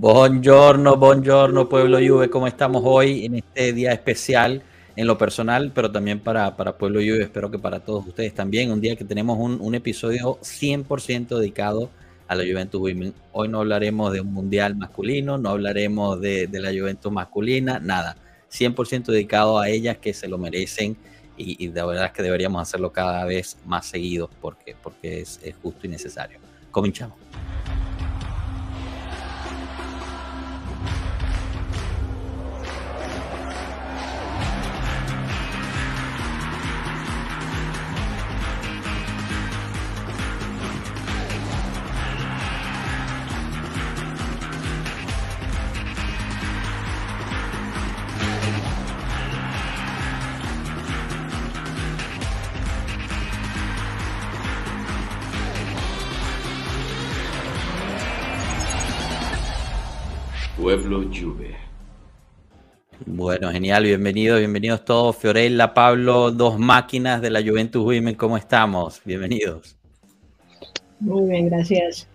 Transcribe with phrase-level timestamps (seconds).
[0.00, 4.62] Buongiorno, buongiorno Pueblo Juve, ¿cómo estamos hoy en este día especial
[4.96, 8.72] en lo personal, pero también para, para Pueblo Juve, espero que para todos ustedes también,
[8.72, 11.90] un día que tenemos un, un episodio 100% dedicado
[12.28, 13.12] a la Juventus Women.
[13.32, 18.16] Hoy no hablaremos de un mundial masculino, no hablaremos de, de la Juventus masculina, nada,
[18.50, 20.96] 100% dedicado a ellas que se lo merecen
[21.36, 25.40] y, y, de verdad es que deberíamos hacerlo cada vez más seguido porque, porque es,
[25.42, 26.38] es justo y necesario.
[26.70, 27.18] Cominchamos.
[63.40, 65.16] Bueno, genial, bienvenidos, bienvenidos todos.
[65.16, 69.00] Fiorella, Pablo, dos máquinas de la Juventus Women, ¿cómo estamos?
[69.02, 69.78] Bienvenidos.
[70.98, 72.06] Muy bien, gracias.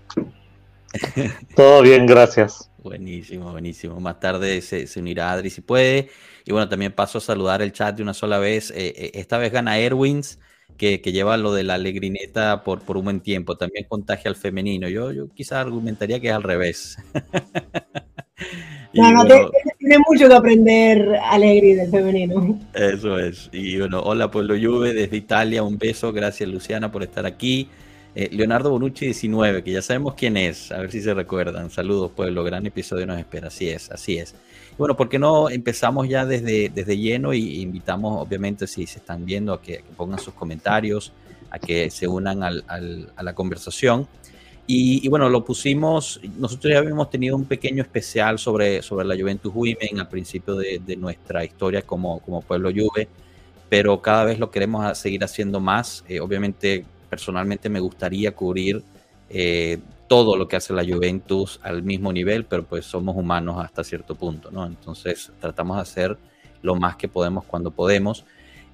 [1.56, 2.70] Todo bien, gracias.
[2.78, 4.00] Buenísimo, buenísimo.
[4.00, 6.10] Más tarde se, se, unirá Adri si puede.
[6.46, 8.70] Y bueno, también paso a saludar el chat de una sola vez.
[8.70, 10.38] Eh, eh, esta vez gana Erwins,
[10.78, 13.58] que, que, lleva lo de la alegrineta por, por un buen tiempo.
[13.58, 14.90] También contagia al femenino.
[14.90, 17.00] Yo, yo quizás argumentaría que es al revés.
[18.96, 22.60] no, no, bueno, tiene mucho que aprender Alegri del femenino.
[22.74, 23.50] Eso es.
[23.52, 26.12] Y bueno, hola Pueblo Juve desde Italia, un beso.
[26.12, 27.70] Gracias Luciana por estar aquí.
[28.18, 31.70] Eh, Leonardo Bonucci 19, que ya sabemos quién es, a ver si se recuerdan.
[31.70, 33.50] Saludos Pueblo, gran episodio nos espera.
[33.50, 34.34] Así es, así es.
[34.78, 39.26] Bueno, ¿por qué no empezamos ya desde, desde lleno y invitamos, obviamente, si se están
[39.26, 41.12] viendo, a que, a que pongan sus comentarios,
[41.50, 44.08] a que se unan al, al, a la conversación.
[44.68, 49.16] Y, y, bueno, lo pusimos, nosotros ya habíamos tenido un pequeño especial sobre, sobre la
[49.16, 53.08] Juventus Women al principio de, de nuestra historia como, como pueblo Juve,
[53.70, 56.04] pero cada vez lo queremos seguir haciendo más.
[56.08, 58.84] Eh, obviamente, personalmente me gustaría cubrir
[59.30, 63.84] eh, todo lo que hace la Juventus al mismo nivel, pero pues somos humanos hasta
[63.84, 64.66] cierto punto, ¿no?
[64.66, 66.18] Entonces tratamos de hacer
[66.62, 68.26] lo más que podemos cuando podemos.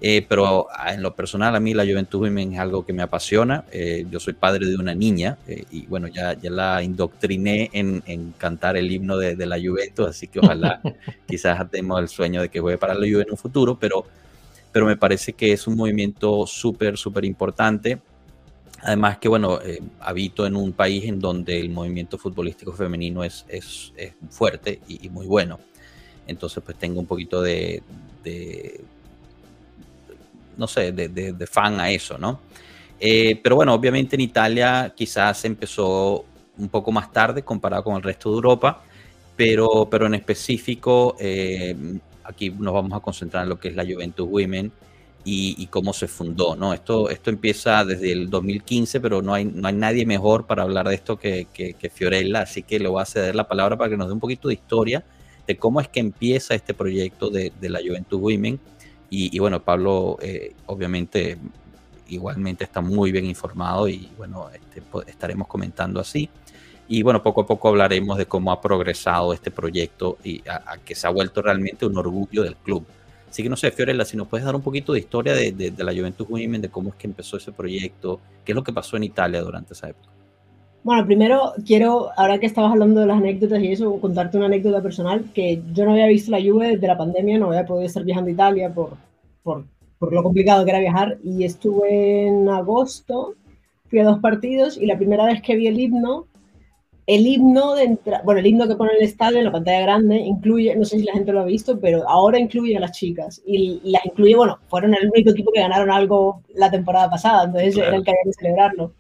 [0.03, 3.66] Eh, pero en lo personal a mí la Juventus Women es algo que me apasiona.
[3.72, 8.01] Eh, yo soy padre de una niña eh, y bueno, ya, ya la indoctriné en,
[8.07, 10.81] en cantar el himno de, de, la Juventus, así que ojalá
[11.28, 14.07] quizás tenemos el sueño de que juegue para la Juve en un futuro, pero,
[14.72, 18.00] pero me parece que es un movimiento súper, súper importante.
[18.81, 23.45] Además que, bueno, eh, habito en un país en donde el movimiento futbolístico femenino es,
[23.47, 25.59] es, es fuerte y, y, muy bueno.
[26.25, 27.84] Entonces, pues tengo un poquito de,
[28.23, 28.81] de
[30.61, 32.39] no sé, de, de, de, fan a eso, ¿no?
[32.99, 36.23] Eh, pero bueno, obviamente en Italia quizás empezó
[36.55, 38.83] un poco más tarde comparado con el resto de Europa,
[39.35, 41.75] pero, pero en específico eh,
[42.23, 44.72] aquí nos vamos a concentrar en lo que es la Juventus Women
[45.23, 46.73] y, cómo se fundó, ¿no?
[46.73, 50.88] Esto, esto empieza desde el 2015, pero no hay, no hay nadie mejor para hablar
[50.88, 54.07] de esto que Fiorella, así que le voy a ceder la palabra para que nos
[54.07, 55.03] dé un poquito de historia
[55.47, 58.59] de cómo es que empieza este proyecto de, de la Juventus Women
[59.11, 61.38] y, y bueno, Pablo eh, obviamente
[62.07, 66.29] igualmente está muy bien informado y bueno, este, estaremos comentando así.
[66.88, 70.77] Y bueno, poco a poco hablaremos de cómo ha progresado este proyecto y a, a
[70.77, 72.85] que se ha vuelto realmente un orgullo del club.
[73.29, 75.72] Así que no sé, Fiorella, si nos puedes dar un poquito de historia de, de,
[75.72, 78.73] de, la Juventus Women, de cómo es que empezó ese proyecto, qué es lo que
[78.73, 80.10] pasó en Italia durante esa época.
[80.84, 84.81] Bueno, primero quiero, ahora que estabas hablando de las anécdotas y eso, contarte una anécdota
[84.81, 88.03] personal, que yo no había visto la Juve desde la pandemia, no había podido estar
[88.03, 88.97] viajando a Italia por,
[89.44, 89.66] por,
[90.00, 93.36] por lo complicado que era viajar, y estuve en agosto,
[93.90, 96.25] fui a dos partidos, y la primera vez que vi el himno,
[97.06, 100.18] el himno de entrada, bueno, el himno que pone el estadio en la pantalla grande
[100.18, 103.40] incluye, no sé si la gente lo ha visto, pero ahora incluye a las chicas
[103.46, 107.75] y, las incluye, bueno, fueron el único equipo que ganaron algo la temporada pasada, entonces
[107.75, 107.90] claro.
[107.90, 108.94] era el que había que celebrarlo.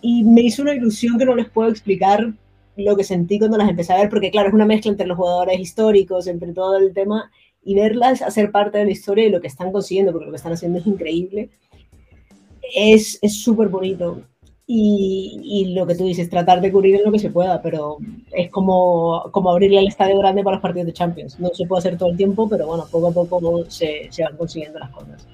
[0.00, 2.32] Y me hizo una ilusión que no les puedo explicar
[2.76, 5.16] lo que sentí cuando las empecé a ver, porque claro, es una mezcla entre los
[5.16, 7.30] jugadores históricos, entre todo el tema,
[7.64, 10.36] y verlas hacer parte de la historia y lo que están consiguiendo, porque lo que
[10.36, 11.50] están haciendo es increíble,
[12.74, 14.22] es súper bonito
[14.70, 17.96] y, y, lo que tú dices, tratar de cubrir en lo que se pueda, pero
[18.32, 21.40] es como, como abrirle el estadio grande para los partidos de Champions.
[21.40, 24.36] No se puede hacer todo el tiempo, pero bueno, poco a poco se, se van
[24.36, 25.26] consiguiendo las cosas.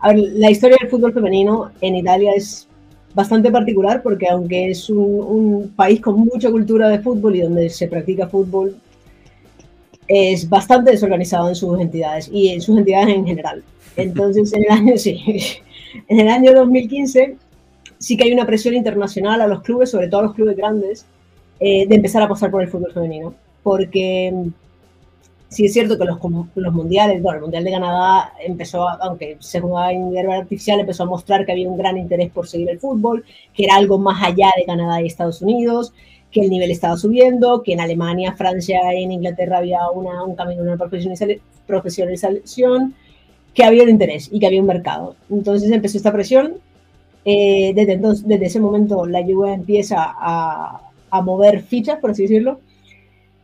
[0.00, 2.68] A ver, la historia del fútbol femenino en Italia es
[3.14, 7.68] bastante particular porque aunque es un, un, país con mucha cultura de fútbol y donde
[7.70, 8.76] se practica fútbol,
[10.06, 13.62] es bastante desorganizado en sus entidades y en sus entidades en general.
[13.96, 15.20] Entonces, en el año, sí,
[16.08, 17.36] en el año 2015
[17.98, 21.06] sí que hay una presión internacional a los clubes, sobre todo a los clubes grandes,
[21.60, 23.34] eh, de empezar a apostar por el fútbol femenino.
[23.62, 24.32] Porque
[25.48, 26.18] sí es cierto que los,
[26.54, 31.06] los mundiales, bueno, el Mundial de Canadá empezó, aunque se jugaba en artificial, empezó a
[31.06, 33.24] mostrar que había un gran interés por seguir el fútbol,
[33.54, 35.92] que era algo más allá de Canadá y Estados Unidos,
[36.30, 40.36] que el nivel estaba subiendo, que en Alemania, Francia y en Inglaterra había una, un
[40.36, 42.94] camino, una profesionalización,
[43.54, 45.16] que había un interés y que había un mercado.
[45.30, 46.56] Entonces empezó esta presión.
[47.24, 52.22] Eh, desde, entonces, desde ese momento la Juve empieza a, a mover fichas, por así
[52.22, 52.60] decirlo,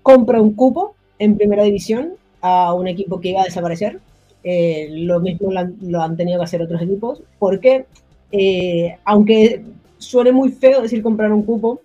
[0.02, 4.00] compra un cupo en primera división a un equipo que iba a desaparecer.
[4.42, 7.86] Eh, lo mismo lo han, tenido que hacer otros equipos, porque
[8.30, 9.64] eh, aunque
[9.98, 11.80] suene muy feo decir comprar un cupo,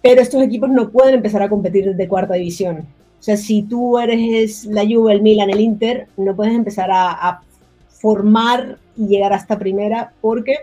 [0.00, 2.86] pero estos equipos no pueden empezar a competir desde cuarta división.
[3.20, 7.40] O sea, si tú eres la Juve, el Milan, el Inter, no puedes empezar a,
[7.88, 10.56] formar y llegar hasta primera porque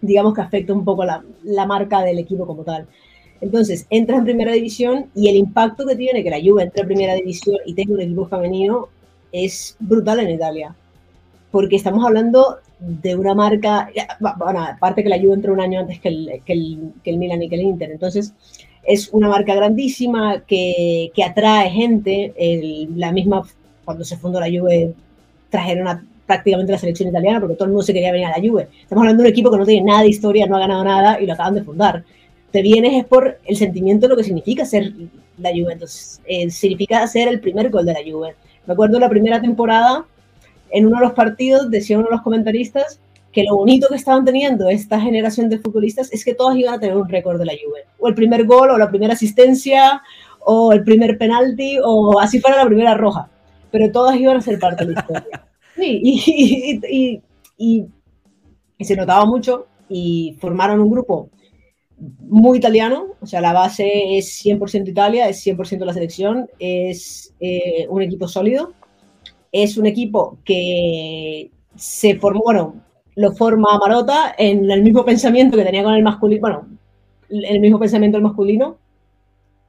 [0.00, 2.86] digamos que afecta un poco la, la, marca del equipo como tal.
[3.40, 6.88] Entonces, entras en primera división y el impacto que tiene que la Juve entre en
[6.88, 8.88] primera división y tenga un equipo femenino
[9.32, 10.74] es brutal en Italia.
[11.50, 13.90] Porque estamos hablando de una marca,
[14.20, 17.18] bueno, aparte que la Juve entró un año antes que el, que el, que el
[17.18, 18.32] Milan y que el Inter, entonces
[18.84, 22.32] es una marca grandísima que, que atrae gente,
[22.96, 23.42] la misma,
[23.84, 24.94] cuando se fundó la Juve,
[25.50, 28.48] trajeron a, prácticamente la selección italiana porque todo el mundo se quería venir a la
[28.48, 28.68] Juve.
[28.82, 31.20] Estamos hablando de un equipo que no tiene nada de historia, no ha ganado nada
[31.20, 32.04] y lo acaban de fundar.
[32.50, 34.92] Te vienes es por el sentimiento de lo que significa ser
[35.38, 38.34] la Juve, entonces eh, significa ser el primer gol de la Juve.
[38.66, 40.04] Me acuerdo la primera temporada,
[40.70, 43.00] en uno de los partidos decía uno de los comentaristas
[43.32, 46.80] que lo bonito que estaban teniendo esta generación de futbolistas es que todos iban a
[46.80, 47.84] tener un récord de la Juve.
[47.98, 50.02] O el primer gol, o la primera asistencia,
[50.40, 53.28] o el primer penalti, o así fuera la primera roja.
[53.70, 55.44] Pero todas iban a ser parte de la historia.
[55.76, 57.22] Sí, y, y,
[57.56, 57.86] y,
[58.78, 61.30] y se notaba mucho y formaron un grupo
[62.20, 67.86] muy italiano, o sea, la base es 100% Italia, es 100% la selección, es eh,
[67.88, 68.74] un equipo sólido
[69.52, 72.74] es un equipo que se formó, bueno,
[73.16, 76.68] lo forma Marota en el mismo pensamiento que tenía con el masculino, bueno,
[77.30, 78.78] el mismo pensamiento del masculino,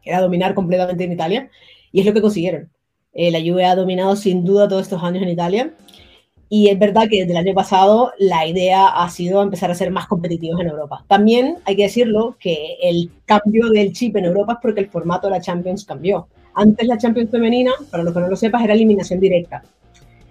[0.02, 1.50] que era dominar completamente en Italia,
[1.92, 2.70] y es lo que consiguieron.
[3.14, 5.74] Eh, la Juve ha dominado sin duda todos estos años en Italia,
[6.50, 9.92] y es verdad que desde el año pasado la idea ha sido empezar a ser
[9.92, 11.06] más competitivos en Europa.
[11.08, 15.28] También hay que decirlo que el cambio del chip en Europa es porque el formato
[15.28, 16.28] de la Champions cambió.
[16.56, 19.62] Antes la Champions femenina, para los que no lo sepas, era eliminación directa.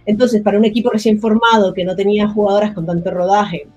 [0.07, 3.69] Entonces, para un equipo recién formado que no tenía jugadoras con tanto rodaje,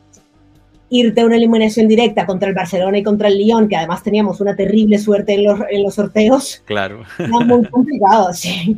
[0.90, 4.42] irte a una eliminación directa contra el Barcelona y contra el Lyon, que además teníamos
[4.42, 7.04] una terrible suerte en los, en los sorteos, claro.
[7.20, 8.78] era muy complicado, sí.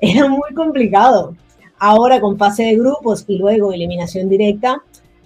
[0.00, 1.34] Era muy complicado.
[1.78, 4.82] Ahora con fase de grupos y luego eliminación directa,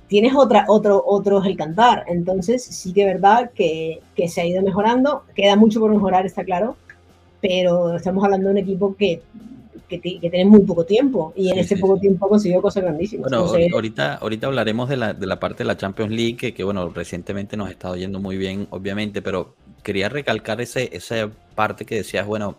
[0.08, 2.04] tienes otra, otro, otro el cantar.
[2.08, 5.22] Entonces, sí que es verdad que, que se ha ido mejorando.
[5.34, 6.76] Queda mucho por mejorar, está claro
[7.40, 9.22] pero estamos hablando de un equipo que,
[9.88, 13.30] que, tiene muy poco tiempo y en ese poco tiempo ha conseguido cosas grandísimas.
[13.30, 16.64] Bueno, ahorita, ahorita hablaremos de la, de la parte de la Champions League, que, que,
[16.64, 21.84] bueno, recientemente nos ha estado yendo muy bien, obviamente, pero quería recalcar ese, esa parte
[21.84, 22.56] que decías, bueno,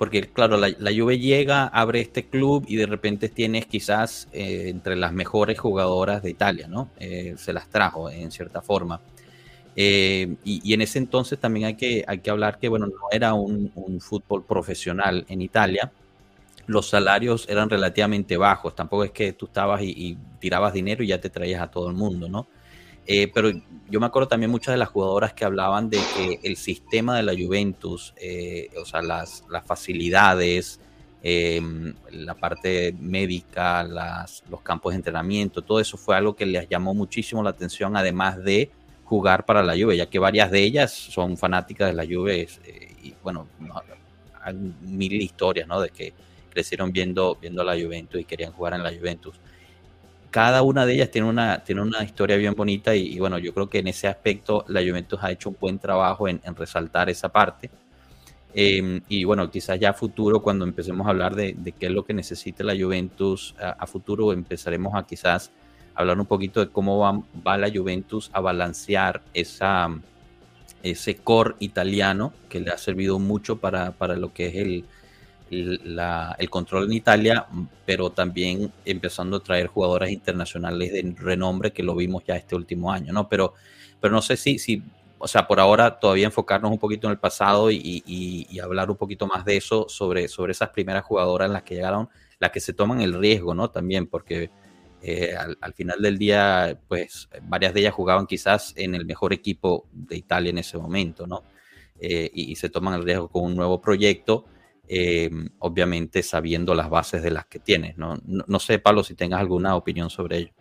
[0.00, 4.70] porque claro, la, la Juve llega, abre este club y de repente tienes quizás eh,
[4.70, 6.88] entre las mejores jugadoras de Italia, ¿no?
[6.98, 9.02] Eh, se las trajo en cierta forma.
[9.76, 13.34] Eh, y, en ese entonces también hay que, hay que hablar que, bueno, no era
[13.34, 13.70] un,
[14.00, 15.92] fútbol profesional en Italia.
[16.66, 18.74] Los salarios eran relativamente bajos.
[18.74, 21.94] Tampoco es que tú estabas y, tirabas dinero y ya te traías a todo el
[21.94, 22.46] mundo, ¿no?
[23.12, 23.50] Eh, pero
[23.90, 27.24] yo me acuerdo también muchas de las jugadoras que hablaban de que el sistema de
[27.24, 30.78] la Juventus, eh, o sea, las, las facilidades,
[31.20, 33.82] la parte médica,
[34.48, 38.44] los campos de entrenamiento, todo eso fue algo que les llamó muchísimo la atención, además
[38.44, 38.70] de
[39.02, 42.94] jugar para la Juve, ya que varias de ellas son fanáticas de la Juve eh,
[43.02, 43.48] y bueno,
[44.40, 45.80] hay mil historias, ¿no?
[45.80, 46.14] De que
[46.48, 49.34] crecieron viendo, viendo la Juventus y querían jugar en la Juventus.
[50.30, 53.68] Cada una de ellas tiene una, tiene una historia bien bonita y, bueno, yo creo
[53.68, 57.70] que en ese aspecto la Juventus ha hecho un buen trabajo en, resaltar esa parte.
[58.54, 62.04] Em, y bueno, quizás ya a futuro, cuando empecemos a hablar de, qué es lo
[62.04, 65.50] que necesita la Juventus a futuro, empezaremos a quizás
[65.94, 69.88] hablar un poquito de cómo va, la Juventus a balancear esa,
[70.82, 74.84] ese core italiano que le ha servido mucho para, lo que es el,
[75.50, 77.46] el, control en Italia,
[77.84, 82.92] pero también empezando a traer jugadoras internacionales de renombre que lo vimos ya este último
[82.92, 83.28] año, ¿no?
[83.28, 83.54] Pero,
[84.00, 84.82] pero no sé si, si,
[85.18, 88.96] o sea, por ahora todavía enfocarnos un poquito en el pasado y, y, hablar un
[88.96, 92.60] poquito más de eso, sobre, sobre esas primeras jugadoras en las que llegaron, las que
[92.60, 93.70] se toman el riesgo, ¿no?
[93.70, 94.50] También, porque
[95.02, 99.86] eh, al, final del día, pues varias de ellas jugaban quizás en el mejor equipo
[99.92, 101.42] de Italia en ese momento, ¿no?
[102.00, 104.46] eh, y, se toman el riesgo con un nuevo proyecto,
[104.92, 105.30] eh,
[105.60, 107.96] obviamente sabiendo las bases de las que tienes.
[107.96, 108.18] ¿no?
[108.24, 110.52] No, sé, Pablo, si tengas alguna opinión sobre ello.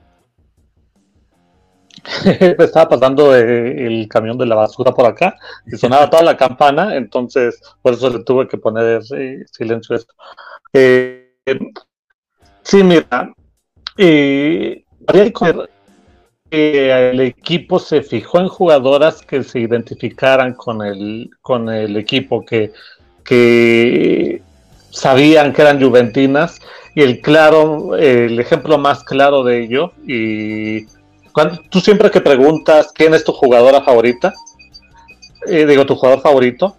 [2.60, 7.60] estaba pasando el camión de la basura por acá y sonaba toda la campana, entonces
[7.82, 9.02] por eso le tuve que poner
[9.52, 10.14] silencio esto.
[12.62, 13.34] sí, mira,
[16.52, 22.46] que el equipo se fijó en jugadoras que se identificaran con el, con el equipo,
[22.46, 22.72] que,
[23.24, 24.42] que
[24.92, 26.60] sabían que eran juventinas
[26.96, 30.86] y el claro, el ejemplo más claro de ello y
[31.32, 34.34] cuando, tú siempre que preguntas quién es tu jugadora favorita,
[35.48, 36.76] eh, digo tu jugador favorito,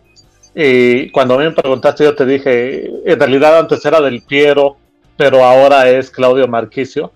[0.54, 4.76] y cuando a mí me preguntaste yo te dije, en realidad antes era del Piero,
[5.16, 7.12] pero ahora es Claudio Marquicio.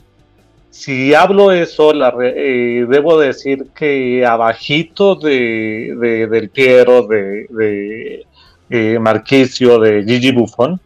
[0.70, 8.26] Si hablo eso, la eh, debo decir que abajito de, del Piero, de
[8.74, 10.80] eh, Marquicio, de Gigi Buffon,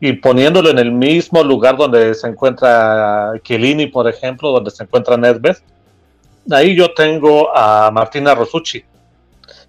[0.00, 5.16] y poniéndolo en el mismo lugar donde se encuentra Chiellini, por ejemplo, donde se encuentra
[5.16, 5.58] Nedved,
[6.50, 8.82] ahí yo tengo a Martina Rosucci,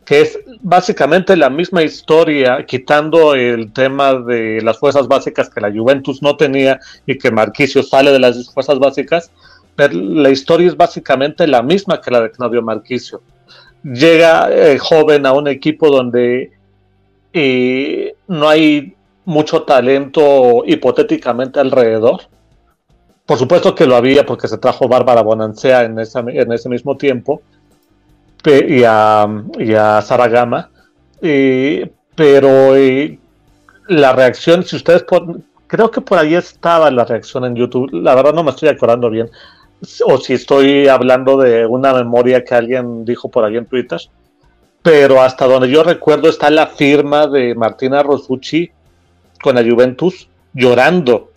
[0.03, 5.72] que es básicamente la misma historia, quitando el tema de las fuerzas básicas que la
[5.72, 9.30] Juventus no tenía y que Marquicio sale de las fuerzas básicas,
[9.75, 13.22] pero la historia es básicamente la misma que la de Claudio Marquicio.
[13.84, 16.51] Llega eh, joven a un equipo donde
[17.34, 18.96] eh, no hay
[19.26, 22.22] mucho talento hipotéticamente alrededor.
[23.26, 27.42] Por supuesto que lo había porque se trajo Bárbara Bonancea en, en ese mismo tiempo
[28.46, 30.70] y a, y a Sara Gama.
[31.20, 32.76] pero
[33.88, 35.06] la reacción, si ustedes
[35.68, 39.10] creo que por ahí estaba la reacción en YouTube, la verdad no me estoy acordando
[39.10, 39.30] bien,
[40.06, 44.00] o si estoy hablando de una memoria que alguien dijo por ahí en Twitter,
[44.82, 48.72] pero hasta donde yo recuerdo está la firma de Martina Rosucci
[49.42, 51.32] con la Juventus llorando,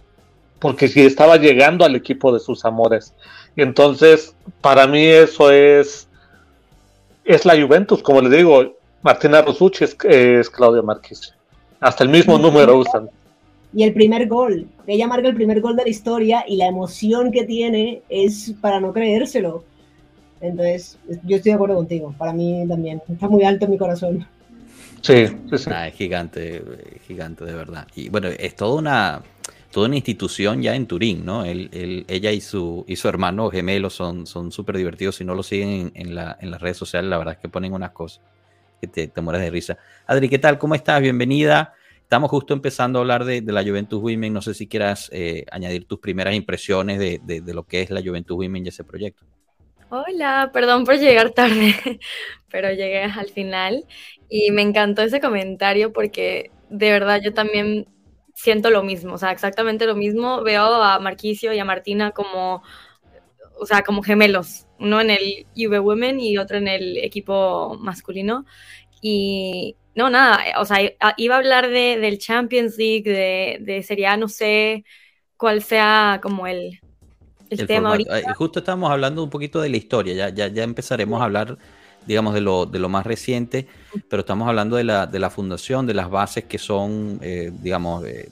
[0.59, 3.15] porque si estaba llegando al equipo de sus amores.
[3.57, 6.09] Y entonces, para mí eso es,
[7.25, 11.35] es la Juventus, como le digo, Martina Rosucci es, es Claudia Márquez.
[11.81, 13.11] Hasta el mismo número usan
[13.75, 14.69] y el primer gol.
[14.87, 18.81] Ella marca el primer gol de la historia y la emoción que tiene es para
[18.81, 19.65] no creérselo.
[20.45, 22.15] Entonces, yo estoy de acuerdo contigo.
[22.19, 23.01] Para mí también.
[23.09, 24.27] Está muy alto en mi corazón.
[25.01, 26.63] Sí, sí, ah, es gigante,
[27.07, 27.87] gigante de verdad.
[27.95, 29.23] Y bueno, es toda una,
[29.71, 31.45] toda una institución ya en Turín, ¿no?
[31.45, 35.17] ella y su, y su hermano gemelo son súper divertidos.
[35.17, 37.73] Si no lo siguen en, la, en, las redes sociales, la verdad es que ponen
[37.73, 38.23] unas cosas
[38.81, 39.79] que te, te mueres de risa.
[40.07, 40.59] Adri, ¿qué tal?
[40.59, 41.01] ¿Cómo estás?
[41.01, 41.75] Bienvenida.
[42.01, 44.33] Estamos justo empezando a hablar de, la Juventus Women.
[44.33, 48.37] No sé si quieras eh, añadir tus primeras impresiones de, lo que es la Juventus
[48.37, 49.25] Women y ese proyecto.
[49.91, 51.75] Hola, perdón por llegar tarde,
[52.51, 53.87] pero llegué al final
[54.29, 57.87] y me encantó ese comentario porque de verdad yo también
[58.35, 60.43] siento lo mismo, o sea, exactamente lo mismo.
[60.43, 62.63] Veo a Marquicio y a Martina como,
[63.61, 68.45] o sea, como gemelos, uno en el Juve Women y otro en el equipo masculino.
[69.03, 70.79] Y, no, nada, o sea,
[71.19, 74.85] iba a hablar de, del Champions League, de, de Serie A, no sé
[75.37, 76.81] cuál sea como el,
[77.61, 78.35] el, tema ahorita.
[78.35, 81.59] Justo estamos hablando un poquito de la historia, ya, ya, ya empezaremos a hablar,
[82.07, 83.67] digamos, de lo, de lo más reciente,
[84.09, 88.05] pero estamos hablando de la, de la fundación, de las bases que son, eh, digamos,
[88.05, 88.31] eh,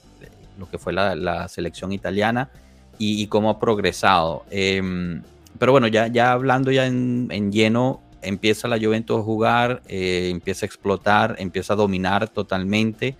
[0.57, 2.49] lo que fue la, la selección italiana
[2.97, 4.45] y, cómo ha progresado.
[4.51, 5.21] Em,
[5.59, 10.29] pero bueno, ya, ya hablando ya en, en lleno, empieza la Juventus a jugar, eh,
[10.31, 13.15] empieza a explotar, empieza a dominar totalmente.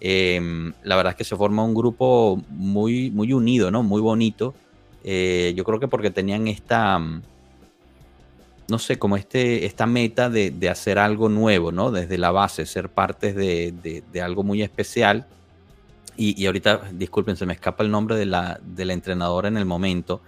[0.00, 3.82] Em, la verdad es que se forma un grupo muy, muy unido, ¿no?
[3.82, 4.54] Muy bonito.
[5.08, 7.22] Eh, yo creo que porque tenían esta, mm,
[8.68, 11.92] no sé, como este, esta meta de, hacer algo nuevo, ¿no?
[11.92, 15.24] Desde la base, ser parte de, algo muy especial.
[16.16, 19.56] Y, y, ahorita, disculpen, se me escapa el nombre de la, de la entrenadora en
[19.56, 20.22] el momento,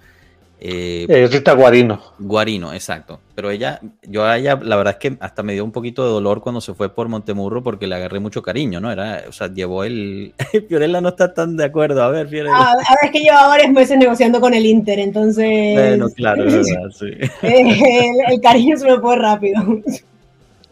[0.60, 2.00] eh, eh, Rita Guarino.
[2.18, 3.20] Guarino, exacto.
[3.36, 6.10] Pero ella, yo a ella, la verdad es que hasta me dio un poquito de
[6.10, 8.90] dolor cuando se fue por Montemurro porque le agarré mucho cariño, ¿no?
[8.90, 10.34] Era, o sea, llevó el.
[10.68, 12.02] Fiorella no está tan de acuerdo.
[12.02, 12.56] A ver, Fiorella.
[12.56, 15.74] Ah, a ver, es que lleva varios meses negociando con el Inter, entonces.
[15.74, 17.06] Bueno, claro, es verdad, sí.
[17.48, 19.62] Eh, el, cariño se me fue rápido.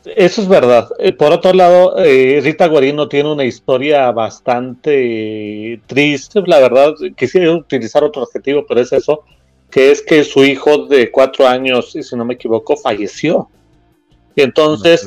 [0.05, 0.88] Eso es verdad.
[0.99, 6.95] Eh, por otro lado, Rita Guarino tiene una historia bastante triste, la verdad.
[7.16, 9.25] Quisiera utilizar otro adjetivo, pero es eso
[9.76, 13.50] que es que su hijo de cuatro años, si no me equivoco, falleció.
[14.35, 15.06] Y entonces,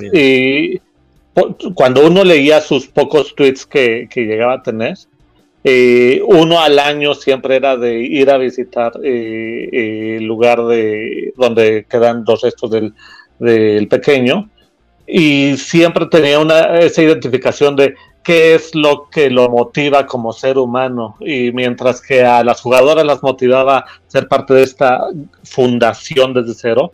[1.74, 4.96] cuando uno leía sus pocos tweets que, llegaba a tener,
[5.64, 11.88] eh, uno al año siempre era de ir a visitar eh, el lugar de donde
[11.90, 12.94] quedan los restos del,
[13.40, 14.52] del pequeño.
[15.08, 20.58] y siempre tenía una, esa identificación de qué es lo que lo motiva como ser
[20.58, 21.18] humano.
[21.20, 25.08] Y mientras que a las jugadoras las motivaba ser parte de esta
[25.44, 26.92] fundación desde cero,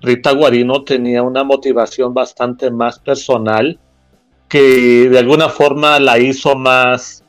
[0.00, 3.78] Rita Guarino tenía una motivación bastante más personal
[4.48, 7.22] que de alguna forma la hizo más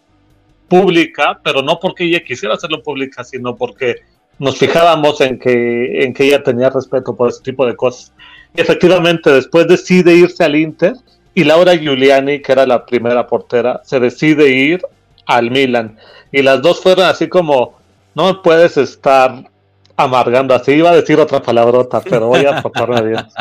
[0.68, 3.96] pública, pero no porque ella quisiera hacerlo pública, sino porque
[4.38, 8.14] nos fijábamos en que, en que ella tenía respeto por ese tipo de cosas.
[8.56, 10.94] Y efectivamente, después decide irse al Inter
[11.40, 14.82] y Laura Giuliani, que era la primera portera, se decide ir
[15.26, 15.98] al Milan.
[16.34, 17.80] Y las dos fueron así como,
[18.14, 19.50] no puedes estar
[19.96, 20.74] amargando así.
[20.74, 23.26] Iba a decir otra palabrota, pero voy a tocarme bien.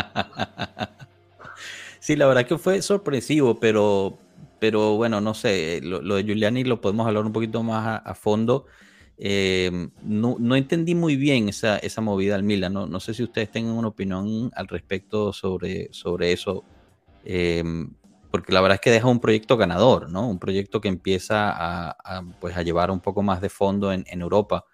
[2.01, 4.17] Sí, la verdad que fue sorpresivo, pero,
[4.59, 8.65] pero bueno, no sé, lo, de Giuliani lo podemos hablar un poquito más a, fondo.
[9.19, 12.73] Eh, no, no, entendí muy bien esa, esa movida al Milan.
[12.73, 16.65] No, no sé si ustedes tengan una opinión al respecto sobre, sobre eso.
[17.29, 17.63] Eh,
[18.31, 20.29] porque la verdad es que deja un proyecto ganador, ¿no?
[20.29, 24.21] Un proyecto que empieza a, pues, a llevar un poco más de fondo en, en
[24.21, 24.65] Europa.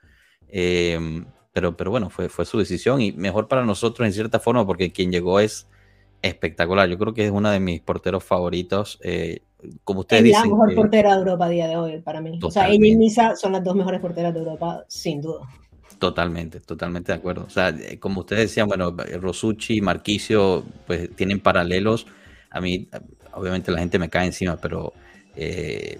[0.48, 4.66] Eh, pero, pero bueno, fue, fue su decisión y mejor para nosotros en cierta forma
[4.66, 5.68] porque quien llegó es
[6.20, 6.88] espectacular.
[6.88, 8.98] Yo creo que es una de mis porteros favoritos.
[9.02, 9.40] Eh,
[9.84, 10.50] como ustedes es dicen.
[10.50, 12.38] la mejor portera de Europa a día de hoy para mí.
[12.42, 15.46] O sea, ella y Misa son las dos mejores porteras de Europa, sin duda.
[15.98, 17.44] Totalmente, totalmente de acuerdo.
[17.46, 22.06] O sea, eh, como ustedes decían, bueno, Rosucci y Marquicio, pues tienen paralelos.
[22.54, 22.88] A mí,
[23.32, 24.92] obviamente la gente me cae encima, pero
[25.36, 25.98] eh,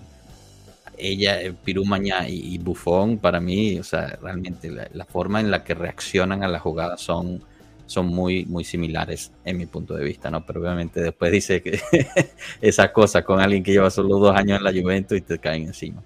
[0.96, 5.74] ella, Pirumaña y, y Buffon, para mí, o sea, realmente la, forma en la que
[5.74, 7.42] reaccionan a la jugada son
[7.86, 10.46] son muy, muy similares en mi punto de vista, ¿no?
[10.46, 11.78] Pero obviamente después dice que
[12.62, 15.64] esa cosa con alguien que lleva solo dos años en la Juventus y te caen
[15.64, 16.02] encima.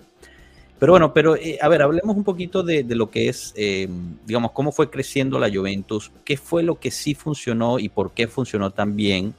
[0.78, 3.88] Pero bueno, pero eh, a ver, hablemos un poquito de, lo que es, eh,
[4.26, 8.26] digamos, cómo fue creciendo la Juventus, qué fue lo que sí funcionó y por qué
[8.26, 9.34] funcionó tan bien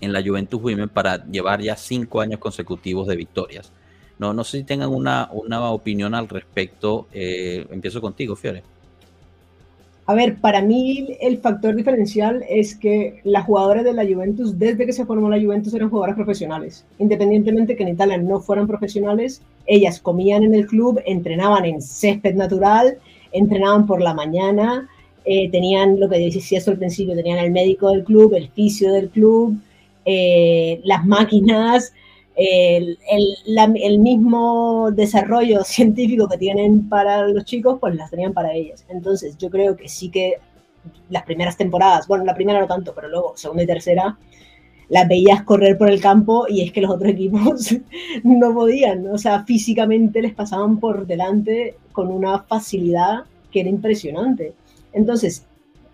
[0.00, 3.72] en la Juventus Women para llevar ya cinco años consecutivos de victorias.
[4.18, 7.06] No, no sé si tengan una, una opinión al respecto.
[7.12, 8.62] Eh, empiezo contigo, Fiore.
[10.06, 14.86] A ver, para mí el factor diferencial es que las jugadoras de la Juventus, desde
[14.86, 16.86] que se formó la Juventus, eran jugadoras profesionales.
[16.98, 22.34] Independientemente que en Italia no fueran profesionales, ellas comían en el club, entrenaban en césped
[22.34, 22.96] natural,
[23.32, 24.88] entrenaban por la mañana,
[25.26, 29.10] eh, tenían lo que decía al principio, tenían el médico del club, el fisio del
[29.10, 29.58] club,
[30.10, 31.92] eh, las máquinas,
[32.34, 38.86] el, mismo desarrollo científico que tienen para los chicos, pues las tenían para ellas.
[38.88, 40.36] Entonces, yo creo que sí que
[41.10, 44.16] las primeras temporadas, bueno, la primera no tanto, pero luego segunda y tercera,
[44.88, 47.76] las veías correr por el campo y es que los otros equipos
[48.24, 54.54] no podían, o sea, físicamente les pasaban por delante con una facilidad que era impresionante.
[54.94, 55.44] Entonces,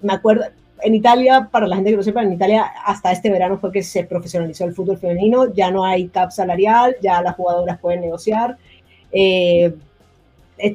[0.02, 0.44] me acuerdo,
[0.82, 3.82] en Italia, para la gente que no sepa, en Italia hasta este verano fue que
[3.82, 8.56] se profesionalizó el fútbol femenino, ya no hay cap salarial, ya las jugadoras pueden negociar,
[9.12, 9.74] eh,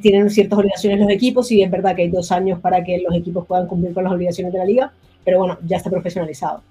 [0.02, 3.14] tienen ciertas obligaciones los equipos y es verdad que hay dos años para que los
[3.14, 4.92] equipos puedan cumplir con las obligaciones de la liga,
[5.24, 6.62] pero bueno, ya está profesionalizado.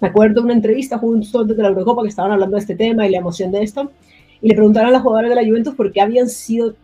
[0.00, 2.74] Me acuerdo de una entrevista justo antes de la Eurocopa que estaban hablando de este
[2.74, 3.90] tema y la emoción de esto,
[4.42, 6.74] y le preguntaron a las jugadoras de la Juventus por qué habían sido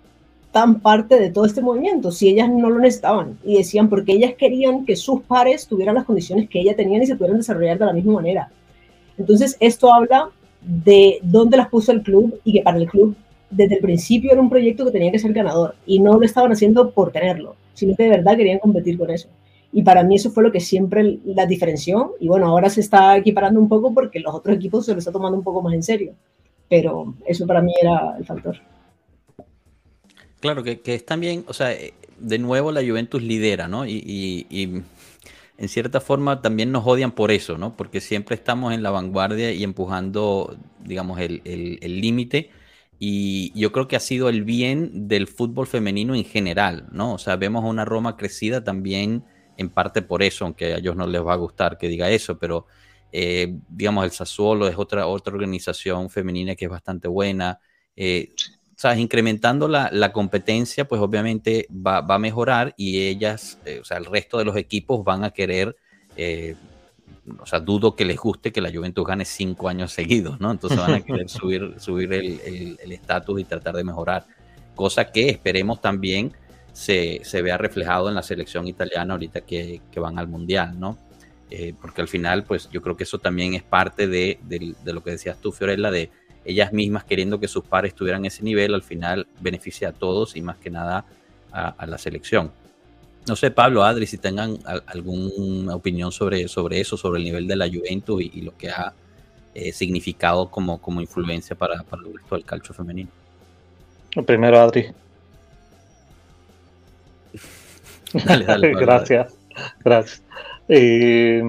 [0.53, 4.35] tan parte de todo este movimiento si ellas no lo necesitaban y decían porque ellas
[4.37, 7.87] querían que sus pares tuvieran las condiciones que ellas tenían y se pudieran desarrollar de
[7.87, 8.51] la misma manera.
[9.17, 13.15] Entonces esto habla de dónde las puso el club y que para el club
[13.51, 16.53] desde el principio era un proyecto que tenía que ser ganador y no lo estaban
[16.53, 19.29] haciendo por tenerlo, sino que de verdad querían competir con eso.
[19.73, 23.17] Y para mí eso fue lo que siempre la diferenció y bueno, ahora se está
[23.17, 25.83] equiparando un poco porque los otros equipos se lo están tomando un poco más en
[25.83, 26.15] serio,
[26.69, 28.57] pero eso para mí era el factor.
[30.41, 33.87] Claro, que, que, es también, o sea, eh, de nuevo la Juventus lidera, ¿no?
[33.87, 34.83] Y, y,
[35.59, 37.77] en cierta forma también nos odian por eso, ¿no?
[37.77, 42.51] Porque siempre estamos en la vanguardia y empujando, digamos, el límite.
[43.03, 47.15] Y yo creo que ha sido el bien del fútbol femenino en general, ¿no?
[47.15, 49.25] O sea, vemos a una Roma crecida también
[49.57, 52.39] en parte por eso, aunque a ellos no les va a gustar que diga eso,
[52.39, 52.67] pero
[53.11, 57.59] eh, digamos, el Sassuolo es otra, otra organización femenina que es bastante buena.
[57.97, 58.35] Eh,
[58.81, 63.85] sea, incrementando la, la, competencia, pues obviamente va, va a mejorar y ellas, eh, o
[63.85, 65.77] sea, el resto de los equipos van a querer,
[66.17, 66.57] eh,
[67.39, 70.51] o sea, dudo que les guste que la Juventus gane cinco años seguidos, ¿no?
[70.51, 74.27] Entonces van a querer subir, subir el estatus y tratar de mejorar,
[74.75, 76.33] cosa que esperemos también
[76.73, 80.99] se, se vea reflejado en la selección italiana ahorita que, que van al Mundial, ¿no?
[81.51, 84.93] Eh, porque al final, pues yo creo que eso también es parte de, de, de
[84.93, 86.11] lo que decías tú, Fiorella, de
[86.45, 90.43] ellas mismas queriendo que sus pares tuvieran ese nivel, al final beneficia a todos y
[90.43, 91.05] más que nada
[91.53, 92.51] a, a la selección.
[93.27, 97.57] No sé, Pablo, Adri, si tengan alguna opinión sobre, sobre eso, sobre el nivel de
[97.57, 98.93] la Juventus y, lo que ha
[99.55, 103.11] eh, significado como, como influencia para, para el resto del calcio femenino.
[104.27, 104.93] Primero, Adri.
[108.25, 109.35] dale, dale, gracias,
[109.85, 110.23] gracias.
[110.69, 111.43] Eh,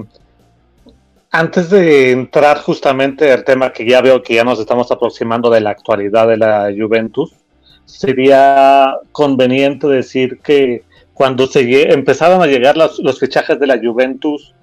[1.32, 5.62] antes de entrar justamente al tema que ya veo que ya nos estamos aproximando de
[5.62, 7.32] la actualidad de la Juventus,
[7.86, 14.54] sería conveniente decir que cuando se empezaron a llegar los, fichajes de la Juventus,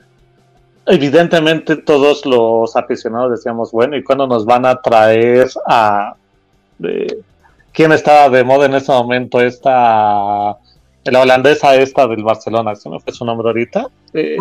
[0.85, 6.13] evidentemente todos los aficionados decíamos, bueno, ¿y cuándo nos van a traer a...
[7.73, 9.41] ¿Quién estaba de moda en ese momento?
[9.41, 10.55] Esta
[11.05, 13.87] la holandesa esta del Barcelona, ¿se me fue su nombre ahorita?
[14.13, 14.37] Eh,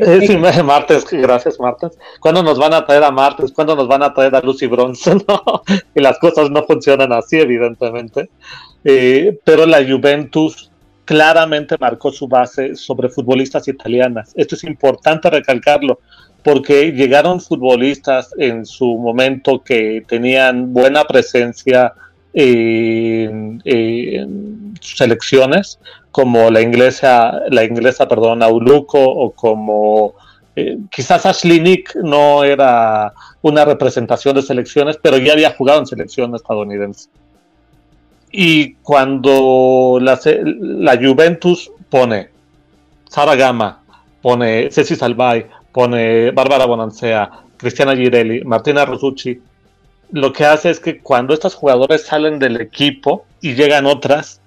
[0.26, 1.98] Sí, Martes, gracias Martes.
[2.20, 3.52] ¿Cuándo nos van a traer a Martes?
[3.52, 5.22] ¿Cuándo nos van a traer a Lucy Bronson?
[5.94, 8.30] y las cosas no funcionan así, evidentemente.
[8.84, 10.70] Eh, pero la Juventus
[11.06, 14.32] claramente marcó su base sobre futbolistas italianas.
[14.36, 16.00] Esto es importante recalcarlo,
[16.42, 21.94] porque llegaron futbolistas en su momento que tenían buena presencia,
[22.34, 23.62] en,
[24.80, 25.78] selecciones
[26.16, 30.14] como la inglesa, la inglesa, perdón, Auluco o como
[30.56, 35.86] eh, quizás Ashley Nick no era una representación de selecciones, pero ya había jugado en
[35.86, 37.10] selección estadounidense.
[38.32, 42.30] Y cuando la, la Juventus pone
[43.10, 43.82] Sara Gama,
[44.22, 49.38] pone Ceci Salvay, pone Bárbara Bonancea, Cristiana Girelli, Martina Rosucci,
[50.12, 54.40] lo que hace es que cuando estos jugadores salen del equipo y llegan otras,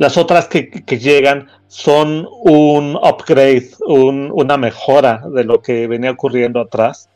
[0.00, 7.10] las otras que, llegan son un upgrade, una mejora de lo que venía ocurriendo atrás.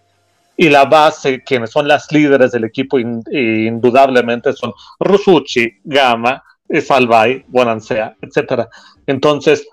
[0.54, 6.44] Y la base, quienes son las líderes del equipo, indudablemente son Rusucci, Gama,
[6.86, 8.66] Salvay, Bonansea, etc.
[9.06, 9.66] Entonces,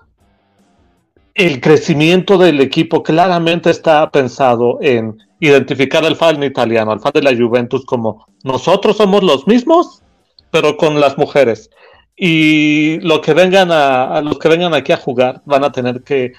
[1.34, 7.22] el crecimiento del equipo claramente está pensado en identificar al fan italiano, al fan de
[7.22, 10.02] la Juventus como nosotros somos los mismos,
[10.50, 11.68] pero con las mujeres.
[12.16, 16.32] Y lo que vengan a, los que vengan aquí a jugar van a tener que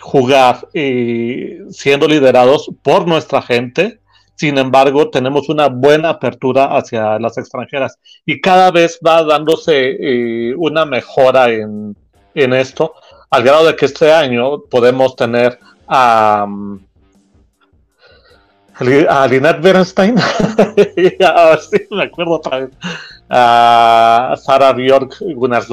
[0.00, 4.00] jugar eh, siendo liderados por nuestra gente.
[4.34, 10.54] Sin embargo, tenemos una buena apertura hacia las extranjeras y cada vez va dándose eh,
[10.56, 11.94] una mejora en,
[12.34, 12.94] en esto
[13.30, 16.46] al grado de que este año podemos tener a,
[19.08, 20.18] a Lynette Bernstein,
[21.24, 22.70] a ver me acuerdo otra vez,
[23.28, 25.64] a Sara Bjork Gunnar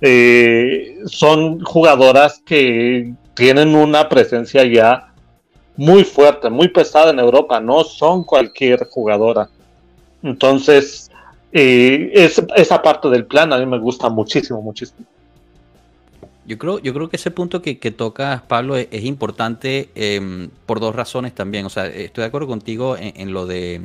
[0.00, 5.12] eh, son jugadoras que tienen una presencia ya
[5.76, 9.48] muy fuerte, muy pesada en Europa, no son cualquier jugadora.
[10.22, 11.10] Entonces,
[11.52, 12.10] eh,
[12.56, 15.06] esa parte del plan a mí me gusta muchísimo, muchísimo.
[16.52, 20.80] Yo creo, yo creo que ese punto que, que tocas, Pablo, es, importante em, por
[20.80, 21.64] dos razones también.
[21.64, 23.80] O sea, estoy de acuerdo contigo en, lo de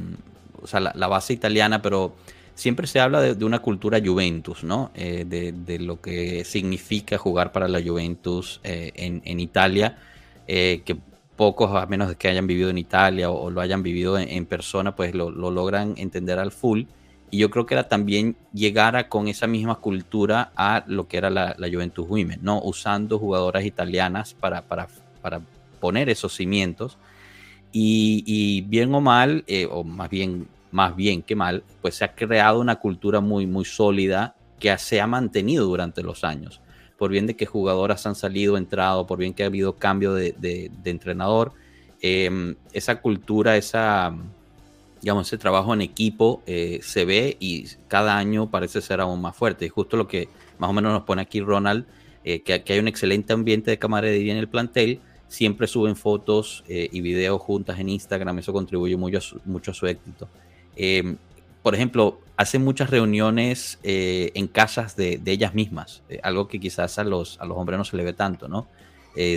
[0.62, 2.14] o sea, la, base italiana, pero
[2.56, 4.92] siempre se habla de, una cultura Juventus, ¿no?
[4.96, 9.98] Eh, de, lo que significa jugar para la Juventus eh, en, Italia,
[10.46, 10.98] eh, que
[11.38, 14.94] pocos, a menos de que hayan vivido en Italia o, lo hayan vivido en, persona,
[14.94, 16.84] pues lo, lo, logran entender al full.
[17.30, 21.30] Y yo creo que era también llegara con esa misma cultura a lo que era
[21.30, 22.62] la, la Juventus Women, ¿no?
[22.62, 24.88] Usando jugadoras italianas para, para,
[25.22, 25.42] para
[25.80, 26.98] poner esos cimientos.
[27.74, 32.06] Y, y bien o mal, eh, o más bien, más bien que mal, pues se
[32.06, 36.62] ha creado una cultura muy, muy sólida que se ha mantenido durante los años.
[36.98, 40.32] Por bien de que jugadoras han salido, entrado, por bien que ha habido cambio de,
[40.32, 41.52] de, entrenador,
[42.02, 44.16] eh, esa cultura, esa
[45.02, 49.36] digamos, ese trabajo en equipo eh, se ve y cada año parece ser aún más
[49.36, 49.66] fuerte.
[49.66, 51.86] Y justo lo que más o menos nos pone aquí Ronald,
[52.24, 56.90] eh, que, hay un excelente ambiente de camaradería en el plantel, siempre suben fotos eh,
[56.92, 60.30] y videos juntas en Instagram, eso contribuye mucho a su, éxito.
[61.64, 67.40] Por ejemplo, hacen muchas reuniones en casas de, ellas mismas, algo que quizás a los,
[67.42, 68.68] a los hombres no se le ve tanto, ¿no?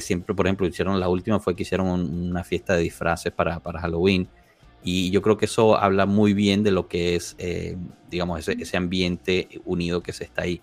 [0.00, 3.80] siempre, por ejemplo, hicieron la última fue que hicieron una fiesta de disfraces para, para
[3.80, 4.28] Halloween
[4.82, 7.76] y yo creo que eso habla muy bien de lo que es, eh,
[8.10, 10.62] digamos, ese, ambiente unido que se está ahí.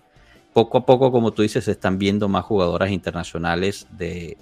[0.52, 4.36] Poco a poco, como tú dices, se están viendo más jugadoras internacionales de,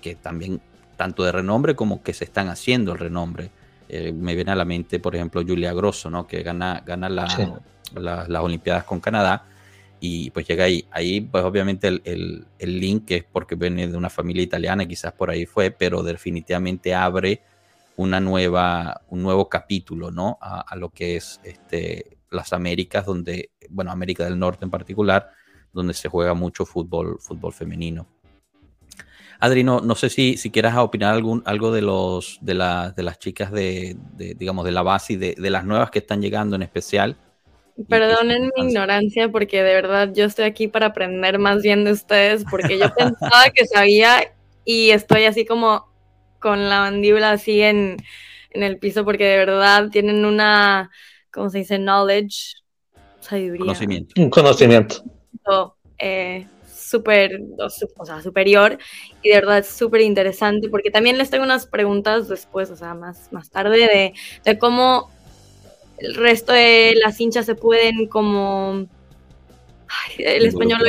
[0.00, 0.60] que también,
[0.96, 3.50] tanto de renombre como que se están haciendo el renombre.
[3.88, 6.26] Eh, me viene a la mente, por ejemplo, Julia Grosso, ¿no?
[6.26, 7.60] que gana, gana la,
[7.94, 9.46] las Olimpiadas con Canadá
[9.98, 10.86] y pues llega ahí.
[10.92, 15.12] Ahí, pues obviamente el, el, el link es porque viene de una familia italiana, quizás
[15.12, 17.42] por ahí fue, pero definitivamente abre
[17.98, 20.38] una nueva, un nuevo capítulo, ¿no?
[20.40, 25.30] A, lo que es este, las Américas, donde, bueno, América del Norte en particular,
[25.72, 28.06] donde se juega mucho fútbol, fútbol femenino.
[29.40, 33.50] Adri, no, sé si, si quieras opinar algún, algo de los de, de las chicas
[33.50, 37.16] de, digamos, de la base y de, de, las nuevas que están llegando en especial.
[37.88, 42.44] Perdonen mi ignorancia porque de verdad yo estoy aquí para aprender más bien de ustedes
[42.48, 44.32] porque yo pensaba que sabía
[44.64, 45.88] y estoy así como
[46.38, 47.96] con la mandíbula así en,
[48.50, 50.90] en el piso porque de verdad tienen una,
[51.32, 51.78] ¿cómo se dice?
[51.78, 52.54] Knowledge,
[53.20, 53.60] sabiduría.
[53.60, 54.20] Conocimiento.
[54.20, 55.04] Un conocimiento.
[55.98, 58.78] Eh, súper, o sea, superior
[59.22, 62.94] y de verdad es súper interesante porque también les tengo unas preguntas después, o sea,
[62.94, 65.10] más, más tarde de, de cómo
[65.98, 68.86] el resto de las hinchas se pueden como...
[70.18, 70.80] el español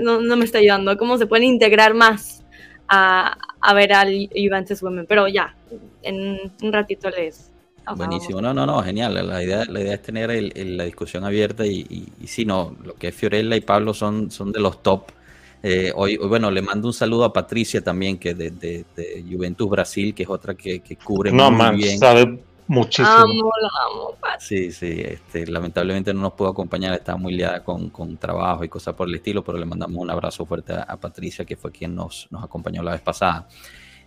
[0.00, 2.44] no, no, me está ayudando, cómo se pueden integrar más
[2.88, 5.54] a, a ver al Juventus Women, pero ya,
[6.02, 7.52] en un ratito les,
[7.94, 9.14] Buenísimo, no, no, no, genial.
[9.14, 11.86] La idea, la idea es tener la discusión abierta y,
[12.20, 15.12] y, sí, no, lo que es Fiorella y Pablo son, son de los top
[15.62, 18.84] eh, hoy, bueno, le mando un saludo a Patricia también, que de, de,
[19.28, 21.98] Juventus Brasil, que es otra que, que cubre no, muy man, bien.
[21.98, 23.08] sabe muchísimo.
[23.08, 23.52] Amo,
[23.90, 28.64] amo, sí, sí, este, lamentablemente no nos pudo acompañar, estaba muy liada con, con, trabajo
[28.64, 31.72] y cosas por el estilo, pero le mandamos un abrazo fuerte a, Patricia, que fue
[31.72, 33.48] quien nos, nos acompañó la vez pasada.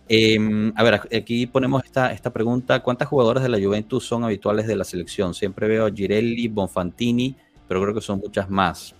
[0.08, 2.80] Em, a ver, aquí ponemos esta, esta pregunta.
[2.80, 5.34] ¿Cuántas jugadoras de la Juventus son habituales de la selección?
[5.34, 7.36] Siempre veo a Girelli, Bonfantini,
[7.68, 8.94] pero creo que son muchas más.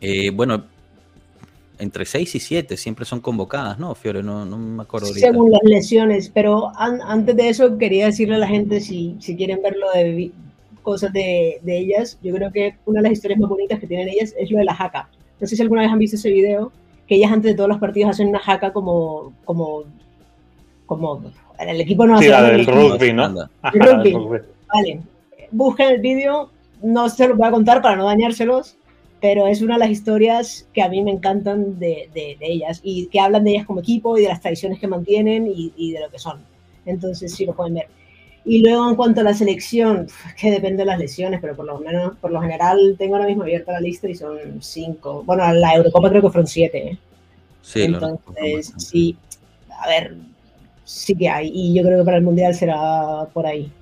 [0.00, 0.64] Eh, bueno,
[1.78, 4.22] entre 6 y 7 siempre son convocadas, ¿no, Fiore?
[4.22, 5.08] No, no me acuerdo.
[5.08, 9.60] Según las lesiones, pero antes de eso quería decirle a la gente si, si quieren
[9.62, 10.30] ver lo de
[10.82, 14.08] cosas de, de, ellas, yo creo que una de las historias más bonitas que tienen
[14.08, 15.08] ellas es lo de la jaca.
[15.40, 16.70] No sé si alguna vez han visto ese video,
[17.06, 19.84] que ellas antes de todos los partidos hacen una jaca como, como,
[20.86, 21.22] como
[21.58, 22.26] el equipo no hace...
[22.26, 23.26] Sí, del rugby, ¿no?
[23.72, 24.40] El rugby.
[24.72, 25.00] Vale,
[25.50, 26.50] busquen el vídeo,
[26.82, 28.76] no se los voy a contar para no dañárselos,
[29.24, 33.06] pero es una de las historias que a mí me encantan de, de, ellas y
[33.06, 36.00] que hablan de ellas como equipo y de las tradiciones que mantienen y, y, de
[36.00, 36.42] lo que son.
[36.84, 37.86] Entonces sí lo pueden ver.
[38.44, 40.08] Y luego en cuanto a la selección,
[40.38, 43.44] que depende de las lesiones, pero por lo menos, por lo general tengo ahora mismo
[43.44, 45.22] abierta la lista y son cinco.
[45.24, 46.88] Bueno, la Eurocopa creo que fueron siete.
[46.90, 46.98] ¿eh?
[47.62, 49.16] Sí, Entonces, sí,
[49.70, 50.18] a ver,
[50.84, 51.50] sí que hay.
[51.50, 53.72] Y yo creo que para el Mundial será por ahí.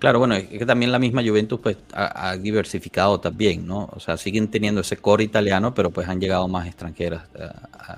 [0.00, 3.90] Claro, bueno, es que también la misma Juventus pues ha, diversificado también, ¿no?
[3.92, 7.46] O sea, siguen teniendo ese core italiano, pero pues han llegado más extranjeras eh,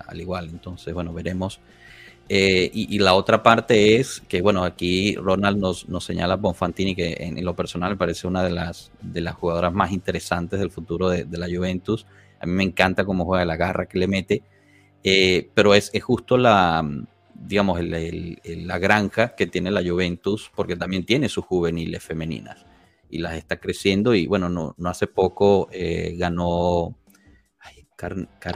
[0.08, 0.48] al igual.
[0.50, 1.60] Entonces, bueno, veremos.
[2.28, 7.16] Eh, y, la otra parte es que, bueno, aquí Ronald nos, nos señala Bonfantini, que
[7.20, 11.26] en, lo personal parece una de las, de las jugadoras más interesantes del futuro de,
[11.38, 12.06] la Juventus.
[12.40, 14.42] A mí me encanta cómo juega la garra que le mete,
[15.04, 16.84] eh, pero es, es justo la,
[17.34, 22.64] digamos, la granja que tiene la Juventus, porque también tiene sus juveniles femeninas
[23.10, 24.14] y las está creciendo.
[24.14, 26.96] Y bueno, no, no hace poco eh, ganó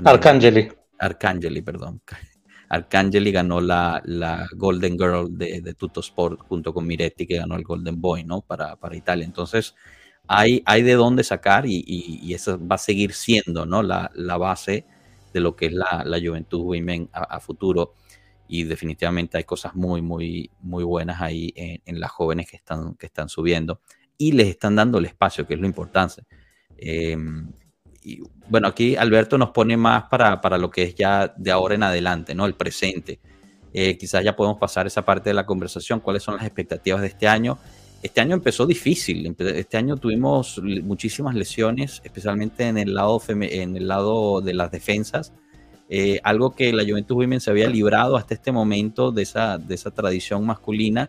[0.05, 0.69] Arcangeli.
[0.99, 2.03] Arcangeli, perdón.
[2.69, 7.62] Arcangeli ganó la, la Golden Girl de, de Sport junto con Miretti, que ganó el
[7.62, 8.41] Golden Boy, ¿no?
[8.41, 9.25] Para, para Italia.
[9.25, 9.75] Entonces,
[10.27, 13.85] hay, hay de dónde sacar y, y, eso va a seguir siendo, ¿no?
[13.85, 14.85] La, la, base
[15.33, 17.93] de lo que es la, la Juventud Women a futuro
[18.49, 23.07] y definitivamente hay cosas muy, muy, muy buenas ahí en, las jóvenes que están, que
[23.07, 23.81] están subiendo
[24.19, 26.25] y les están dando el espacio, que es lo importante.
[26.77, 27.51] Em,
[28.03, 31.75] y bueno, aquí Alberto nos pone más para, para, lo que es ya de ahora
[31.75, 32.47] en adelante, ¿no?
[32.47, 33.19] El presente.
[33.73, 36.01] Eh, quizás ya podemos pasar esa parte de la conversación.
[36.01, 37.59] ¿Cuáles son las expectativas de este año?
[38.03, 39.35] Este año empezó difícil.
[39.39, 45.33] Este año tuvimos muchísimas lesiones, especialmente en el lado, en el lado de las defensas.
[45.88, 49.75] Eh, algo que la Juventus Women se había librado hasta este momento de esa, de
[49.75, 51.09] esa tradición masculina,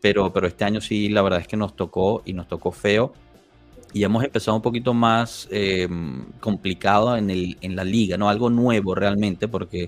[0.00, 3.12] pero, pero este año sí, la verdad es que nos tocó y nos tocó feo.
[3.92, 5.88] Y hemos empezado un poquito más eh,
[6.40, 8.28] complicado en, el, en la liga, ¿no?
[8.28, 9.84] Algo nuevo realmente, porque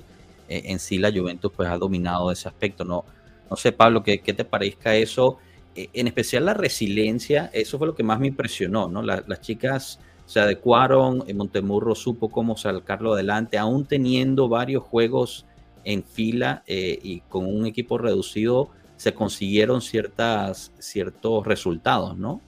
[0.49, 3.05] eh, en sí la Juventus pues ha dominado ese aspecto, ¿no?
[3.51, 5.39] No sé, Pablo, ¿qué, qué te parezca eso?
[5.79, 9.03] en especial la resiliencia, eso fue lo que más me impresionó, ¿no?
[9.03, 15.47] las chicas se adecuaron, en Montemurro supo cómo sacarlo adelante, aún teniendo varios juegos
[15.85, 22.41] en fila eh, y con un equipo reducido, se consiguieron ciertas, ciertos resultados, ¿no?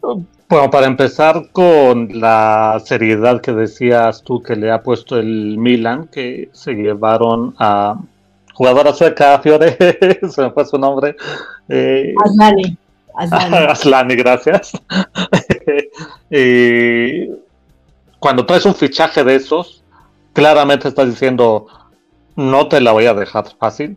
[0.00, 6.08] Bueno, para empezar con la seriedad que decías tú que le ha puesto el Milan,
[6.08, 8.00] que se llevaron a
[8.52, 9.78] jugadora sueca, Fiore,
[10.28, 11.16] se me fue su nombre.
[11.68, 12.76] Eh, Aslani.
[14.16, 14.72] gracias.
[16.30, 17.28] y
[18.18, 19.82] cuando traes un fichaje de esos,
[20.32, 21.66] claramente estás diciendo,
[22.36, 23.96] no te la voy a dejar fácil.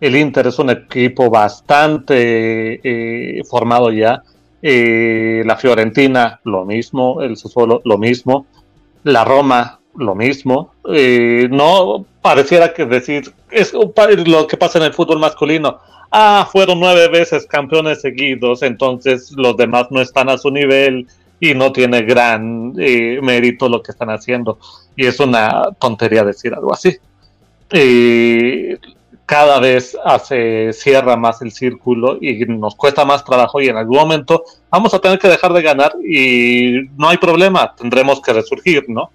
[0.00, 4.22] El Inter es un equipo bastante eh, formado ya.
[4.60, 7.22] la Fiorentina, lo mismo.
[7.22, 8.46] El Sassuolo, lo mismo.
[9.04, 10.74] La Roma, lo mismo.
[10.88, 15.78] Eh, no pareciera que decir, es lo que pasa en el fútbol masculino.
[16.14, 21.06] Ah, fueron nueve veces campeones seguidos, entonces los demás no están a su nivel
[21.40, 24.58] y no tiene gran eh, mérito lo que están haciendo.
[24.94, 26.98] Y es una tontería decir algo así.
[27.70, 28.78] Eh,
[29.24, 33.96] cada vez hace, cierra más el círculo y nos cuesta más trabajo y en algún
[33.96, 38.84] momento vamos a tener que dejar de ganar y no hay problema, tendremos que resurgir,
[38.88, 39.10] ¿no?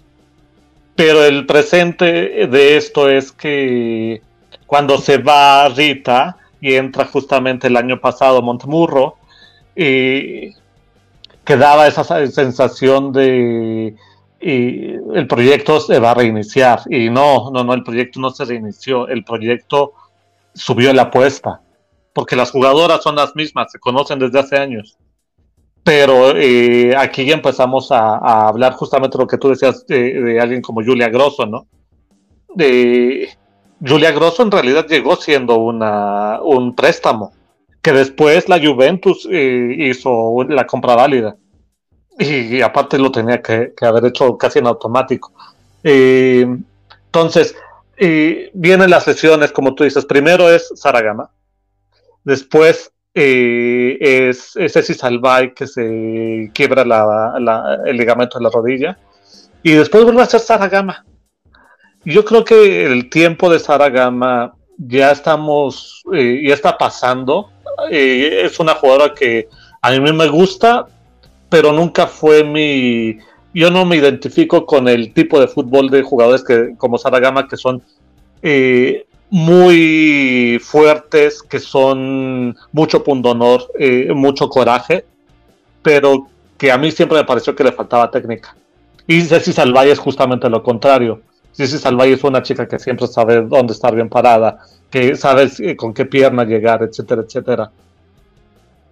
[0.95, 4.23] Pero el presente de esto es que
[4.65, 9.15] cuando se va Rita y entra justamente el año pasado Montemurro,
[9.75, 10.53] eh,
[11.43, 13.95] quedaba esa sensación de
[14.39, 19.07] el proyecto se va a reiniciar y no, no, no, el proyecto no se reinició,
[19.07, 19.93] el proyecto
[20.53, 21.61] subió la apuesta,
[22.13, 24.97] porque las jugadoras son las mismas, se conocen desde hace años.
[25.83, 31.07] Pero eh, aquí empezamos a, hablar justamente lo que tú decías de, alguien como Julia
[31.07, 31.65] Grosso, ¿no?
[32.53, 33.29] De,
[33.85, 37.33] Julia Grosso en realidad llegó siendo una, un préstamo,
[37.81, 41.35] que después la Juventus eh, hizo la compra válida.
[42.19, 45.31] Y, aparte lo tenía que, haber hecho casi en automático.
[45.83, 47.55] Entonces,
[47.97, 50.05] vienen las lesiones, como tú dices.
[50.05, 51.29] Primero es Saragama.
[52.23, 58.97] Después eh, es, Ceci Salvay que se quiebra el ligamento de la rodilla.
[59.63, 61.05] Y después vuelve a ser Saragama.
[62.07, 67.49] Yo creo que el tiempo de Saragama ya estamos, eh, ya está pasando.
[67.91, 69.49] Eh, es una jugadora que
[69.81, 70.87] a mí me gusta,
[71.49, 73.17] pero nunca fue mi,
[73.53, 77.57] yo no me identifico con el tipo de fútbol de jugadores que como Saragama que
[77.57, 77.83] son
[78.41, 85.03] eh, muy fuertes, que son mucho pundonor, eh, mucho coraje,
[85.81, 88.55] pero que a mí siempre me pareció que le faltaba técnica.
[89.07, 91.21] Y Ceci Salvay es justamente lo contrario.
[91.57, 94.59] Ceci Salvay es una chica que siempre sabe dónde estar bien parada,
[94.91, 97.71] que sabe eh, con qué pierna llegar, etcétera, etcétera.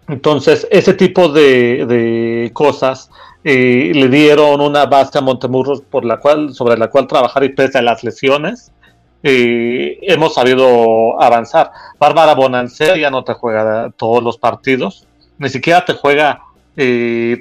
[0.07, 3.11] Entonces, ese tipo de cosas
[3.43, 7.49] eh, le dieron una base a Montemurros por la cual, sobre la cual trabajar y
[7.49, 8.71] pese a las lesiones,
[9.21, 11.69] eh, hemos sabido avanzar.
[11.99, 15.05] Bárbara Bonancé ya no te juega todos los partidos,
[15.37, 16.41] ni siquiera te juega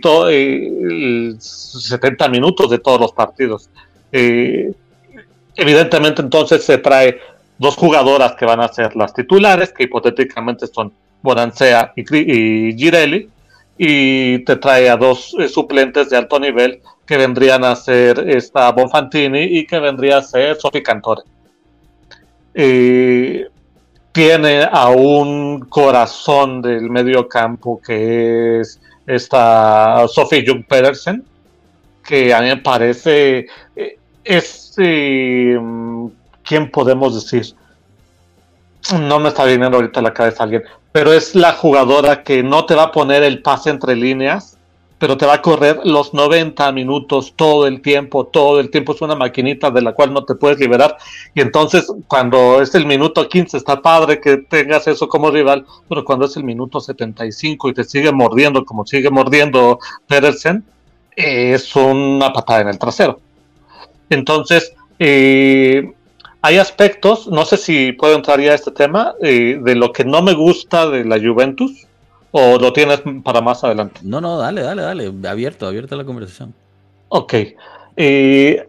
[0.03, 3.71] todo, 70 minutos de todos los partidos.
[5.57, 7.21] Evidentemente entonces se trae
[7.59, 12.03] dos jugadoras que van a ser las titulares, que hipotéticamente son Bonancea y,
[12.71, 13.29] y Girelli,
[13.79, 18.71] y te trae a dos eh, suplentes de alto nivel que vendrían a ser esta
[18.73, 21.23] Bonfantini y que vendría a ser Sofi Cantore.
[24.15, 31.25] Tiene a un corazón del medio campo que es esta Sophie Jung Pedersen,
[32.05, 37.55] que a mí me parece eh, es quién podemos decir
[38.93, 42.75] no me está viniendo ahorita la cabeza alguien, pero es la jugadora que no te
[42.75, 44.59] va a poner el pase entre líneas,
[44.99, 49.03] pero te va a correr los 90 minutos todo el tiempo, todo el tiempo es
[49.03, 50.97] una maquinita de la cual no te puedes liberar.
[51.35, 56.05] Y entonces cuando es el minuto 15 está padre que tengas eso como rival, pero
[56.05, 60.65] cuando es el minuto 75 y te sigue mordiendo como sigue mordiendo Pedersen,
[61.17, 63.21] es una patada en el trasero.
[64.11, 65.93] Entonces, eh,
[66.45, 70.05] hay aspectos, no sé si puedo entrar ya a este tema, eh, de lo que
[70.05, 71.87] no me gusta de la Juventus,
[72.33, 74.01] o lo tienes para más adelante.
[74.03, 76.53] No, no, dale, dale, dale, abierto, abierto la conversación.
[77.09, 77.35] Ok.
[77.97, 78.69] Eh,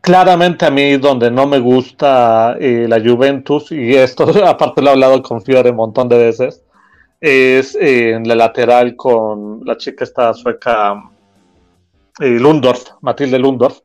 [0.00, 4.92] claramente a mí donde no me gusta eh, la Juventus, y esto aparte lo he
[4.92, 6.62] hablado con Fiore un montón de veces,
[7.20, 10.94] es en la lateral con la chica esta sueca
[12.20, 13.80] Lundorf, Matilde Lundorf.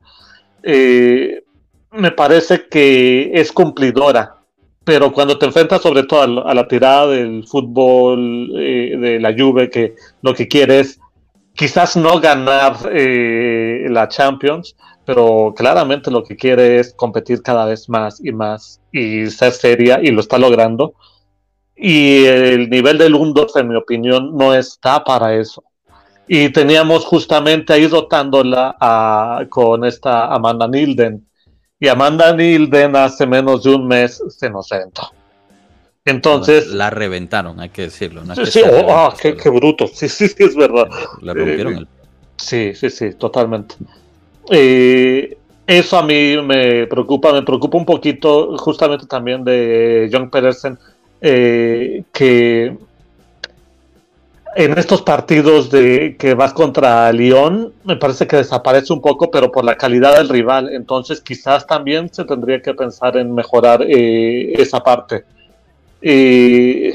[0.63, 1.43] Eh,
[1.91, 4.37] me parece que es cumplidora,
[4.83, 9.69] pero cuando te enfrentas sobre todo a la, tirada del fútbol eh, de la Juve,
[9.69, 10.99] que lo que quiere es
[11.53, 17.89] quizás no ganar eh, la Champions, pero claramente lo que quiere es competir cada vez
[17.89, 20.93] más y más y ser seria y lo está logrando.
[21.75, 25.63] Y el nivel de Lundorf, en mi opinión, no está para eso.
[26.27, 31.27] Y teníamos justamente ahí dotándola con esta Amanda Nilden,
[31.79, 35.11] y Amanda Nilden hace menos de un mes se nos reventó.
[36.05, 36.67] Entonces.
[36.67, 38.23] La reventaron, hay que decirlo.
[38.45, 39.87] sí, oh, ah, qué, bruto.
[39.93, 40.87] Sí, sí, sí, es verdad.
[41.21, 41.87] La rompieron eh, el.
[42.37, 43.75] Sí, sí, sí, totalmente.
[44.49, 50.79] Eh, eso a mí me preocupa, me preocupa un poquito justamente también de John Pedersen,
[51.19, 52.77] eh, que
[54.57, 59.51] en estos partidos de que vas contra Lyon, me parece que desaparece un poco, pero
[59.51, 60.73] por la calidad del rival.
[60.73, 65.25] Entonces, quizás también se tendría que pensar en mejorar eh, esa parte.
[66.01, 66.91] Eh,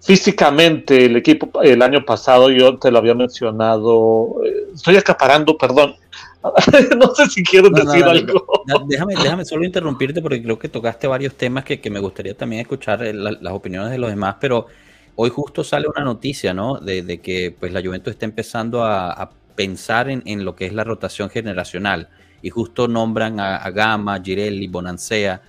[0.00, 5.96] físicamente, el equipo el año pasado, yo te lo había mencionado, eh, estoy acaparando, perdón.
[6.98, 8.64] no sé si quiero decir algo.
[8.86, 12.62] Déjame, déjame solo interrumpirte porque creo que tocaste varios temas que, que me gustaría también
[12.62, 14.68] escuchar las opiniones de los demás, pero
[15.16, 16.80] Hoy justo sale una noticia, ¿no?
[16.80, 21.30] De, que pues la Juventus está empezando a, pensar en, lo que es la rotación
[21.30, 22.08] generacional
[22.42, 25.40] y justo nombran a, Gama, Girelli, Bonancea,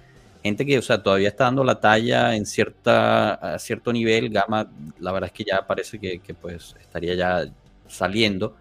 [0.44, 4.30] gente que, o sea, todavía está dando la talla en cierta, a cierto nivel.
[4.30, 7.46] Gama, la verdad es que ya parece que, pues estaría ya
[7.88, 8.56] saliendo.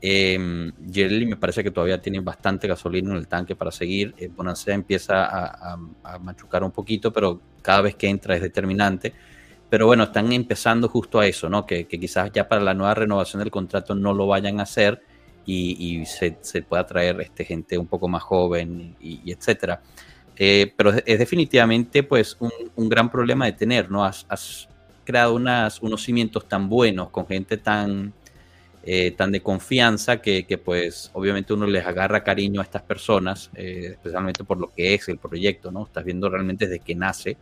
[0.00, 4.14] Eh, Girelli me parece que todavía tiene bastante gasolina en el tanque para seguir.
[4.18, 9.12] Eh, Bonancea empieza a, a, machucar un poquito, pero cada vez que entra es determinante
[9.70, 11.66] pero bueno, están empezando justo a eso, ¿no?
[11.66, 15.02] Que, quizás ya para la nueva renovación del contrato no lo vayan a hacer
[15.46, 19.82] y, se, pueda traer este, gente un poco más joven y, etcétera.
[20.36, 24.04] Eh, pero es, definitivamente pues un, gran problema de tener, ¿no?
[24.04, 24.68] Has,
[25.04, 28.14] creado unas, unos cimientos tan buenos con gente tan,
[28.84, 33.88] eh, tan de confianza que, pues obviamente uno les agarra cariño a estas personas, eh,
[33.92, 35.84] especialmente por lo que es el proyecto, ¿no?
[35.84, 37.36] Estás viendo realmente desde que nace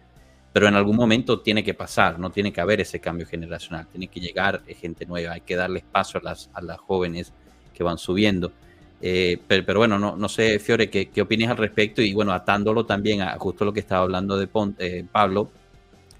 [0.52, 4.08] pero en algún momento tiene que pasar, no tiene que haber ese cambio generacional, tiene
[4.08, 7.32] que llegar gente nueva, hay que darle espacio a las, a las jóvenes
[7.72, 8.52] que van subiendo.
[9.00, 12.02] Eh, pero, bueno, no, no sé, Fiore, ¿qué, ¿qué opinas al respecto?
[12.02, 14.48] Y bueno, atándolo también a justo lo que estaba hablando de
[14.78, 15.50] eh, Pablo,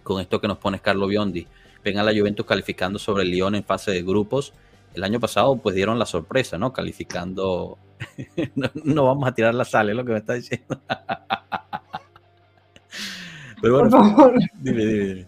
[0.03, 1.47] con esto que nos pone Carlo Biondi.
[1.85, 4.53] Ven a la Juventus calificando sobre el Lyon en fase de grupos.
[4.95, 6.73] El año pasado pues dieron la sorpresa, ¿no?
[6.73, 7.79] Calificando...
[8.57, 10.81] no, no, vamos a tirar la sal, es lo que me está diciendo.
[13.63, 14.35] Pero bueno, Por favor.
[14.59, 15.27] Dime, dime,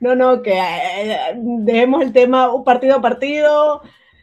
[0.00, 3.82] No, no, que eh, dejemos el tema partido a partido,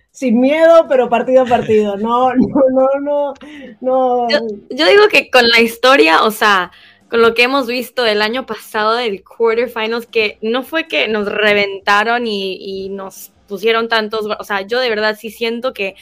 [0.09, 1.95] sin miedo, pero partido a partido.
[1.97, 3.33] No, no, no, no.
[3.79, 4.29] no.
[4.29, 6.71] Yo, digo que con la historia, o sea,
[7.09, 11.31] con lo que hemos visto el año pasado del quarterfinals, que no fue que nos
[11.31, 15.95] reventaron y, y nos pusieron tantos, o sea, yo de verdad sí siento que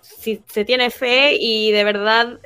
[0.00, 2.40] si se tiene fe y de verdad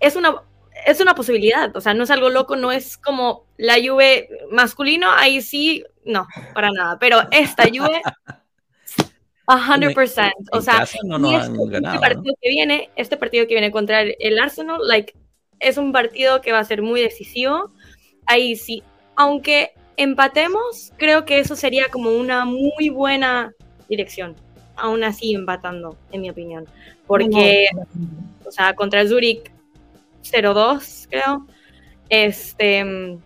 [0.00, 0.42] es una
[0.84, 5.10] es una posibilidad, o sea, no es algo loco, no es como la Juve masculino,
[5.10, 8.02] ahí sí, no, para nada, pero esta Juve
[9.46, 14.78] 100%, o sea, este, este, partido que viene, este partido que viene contra el Arsenal,
[14.86, 15.14] like
[15.60, 17.70] es un partido que va a ser muy decisivo.
[18.26, 18.82] Ahí sí,
[19.16, 23.52] aunque empatemos, creo que eso sería como una muy buena
[23.88, 24.34] dirección.
[24.76, 26.66] Aún así empatando, en mi opinión,
[27.06, 27.68] porque
[28.44, 29.53] o sea, contra el Zurich
[30.24, 31.46] 0-2, creo.
[32.08, 33.18] Este,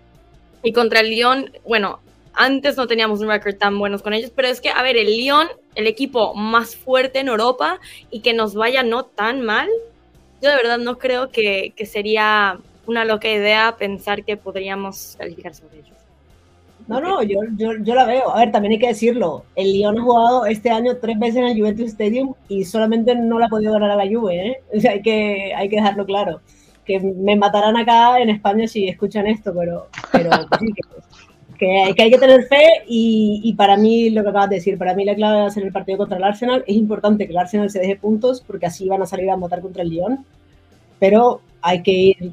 [0.63, 2.01] y contra el Lyon, bueno,
[2.35, 5.09] antes no teníamos un récord tan buenos con ellos, pero es que, a ver, el
[5.09, 7.81] Lyon, el equipo más fuerte en Europa
[8.11, 9.69] y que nos vaya no tan mal,
[10.41, 15.55] yo de verdad no creo que, que sería una loca idea pensar que podríamos calificar
[15.55, 15.97] sobre ellos.
[16.87, 18.31] No, no, yo, yo, yo, la veo.
[18.31, 19.45] A ver, también hay que decirlo.
[19.57, 23.39] El Lyon ha jugado este año tres veces en el Juventus Stadium y solamente no
[23.39, 24.49] la ha podido ganar a la Juve.
[24.49, 24.63] ¿eh?
[24.77, 26.41] O sea, hay que, hay que dejarlo claro
[26.89, 29.89] que me matarán acá en España si escuchan esto, pero,
[31.59, 35.05] que, hay que tener fe y, para mí, lo que acabas de decir, para mí
[35.05, 36.65] la clave de hacer el partido contra el Arsenal.
[36.67, 39.61] Es importante que el Arsenal se deje puntos porque así van a salir a matar
[39.61, 40.25] contra el Lyon,
[40.99, 42.33] pero hay que ir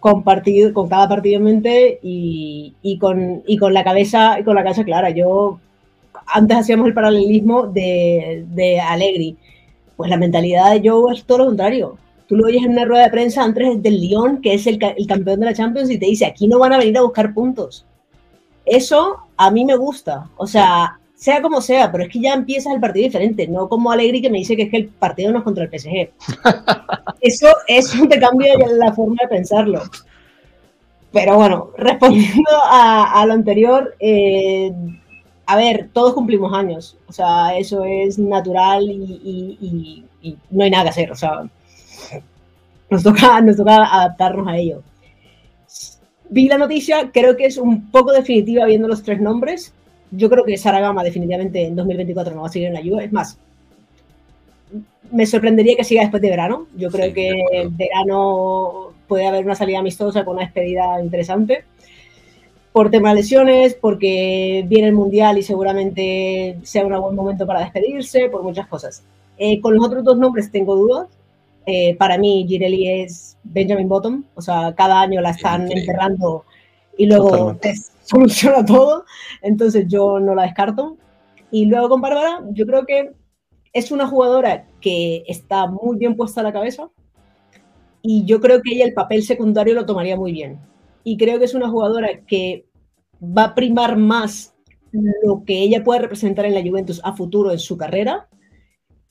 [0.00, 3.42] con, partido, con cada partido en mente y, con,
[3.74, 5.10] la cabeza con la cabeza clara.
[5.10, 5.60] Yo
[6.26, 9.36] antes hacíamos el paralelismo de, de Allegri,
[9.96, 11.98] pues la mentalidad de Joe es todo lo contrario
[12.32, 15.40] Tú lo oyes en una rueda de prensa antes del Lyon, que es el, campeón
[15.40, 17.84] de la Champions, y te dice, aquí no van a venir a buscar puntos.
[18.64, 20.30] Eso a mí me gusta.
[20.38, 23.92] O sea, sea como sea, pero es que ya empiezas el partido diferente, no como
[23.92, 26.10] Alegri que me dice que es que el partido no es contra el PSG.
[27.20, 29.82] Eso, eso te cambia la forma de pensarlo.
[31.12, 34.72] Pero bueno, respondiendo a, lo anterior, eh,
[35.44, 40.84] a ver, todos cumplimos años, o sea, eso es natural y, y no hay nada
[40.84, 41.42] que hacer, o sea,
[42.90, 44.82] nos toca, nos toca adaptarnos a ello.
[46.28, 49.74] Vi la noticia, creo que es un poco definitiva viendo los tres nombres.
[50.10, 53.04] Yo creo que Saragama definitivamente en 2024 no va a seguir en la Juve.
[53.04, 53.38] Es más,
[55.10, 56.66] me sorprendería que siga después de verano.
[56.76, 61.64] Yo creo que en verano puede haber una salida amistosa con una despedida interesante.
[62.72, 67.60] Por tema de lesiones, porque viene el Mundial y seguramente sea un buen momento para
[67.60, 69.02] despedirse, por muchas cosas.
[69.36, 71.08] Eh, con los otros dos nombres tengo dudas.
[71.66, 76.44] Eh, para mí, Girelli es Benjamin Bottom, o sea, cada año la están enterrando
[76.98, 77.58] y luego
[78.02, 79.04] soluciona todo,
[79.42, 80.96] entonces yo no la descarto.
[81.50, 83.12] Y luego con Bárbara, yo creo que
[83.72, 86.90] es una jugadora que está muy bien puesta a la cabeza
[88.02, 90.58] y yo creo que ella el papel secundario lo tomaría muy bien.
[91.04, 92.66] Y creo que es una jugadora que
[93.22, 94.54] va a primar más
[95.22, 98.28] lo que ella puede representar en la Juventus a futuro en su carrera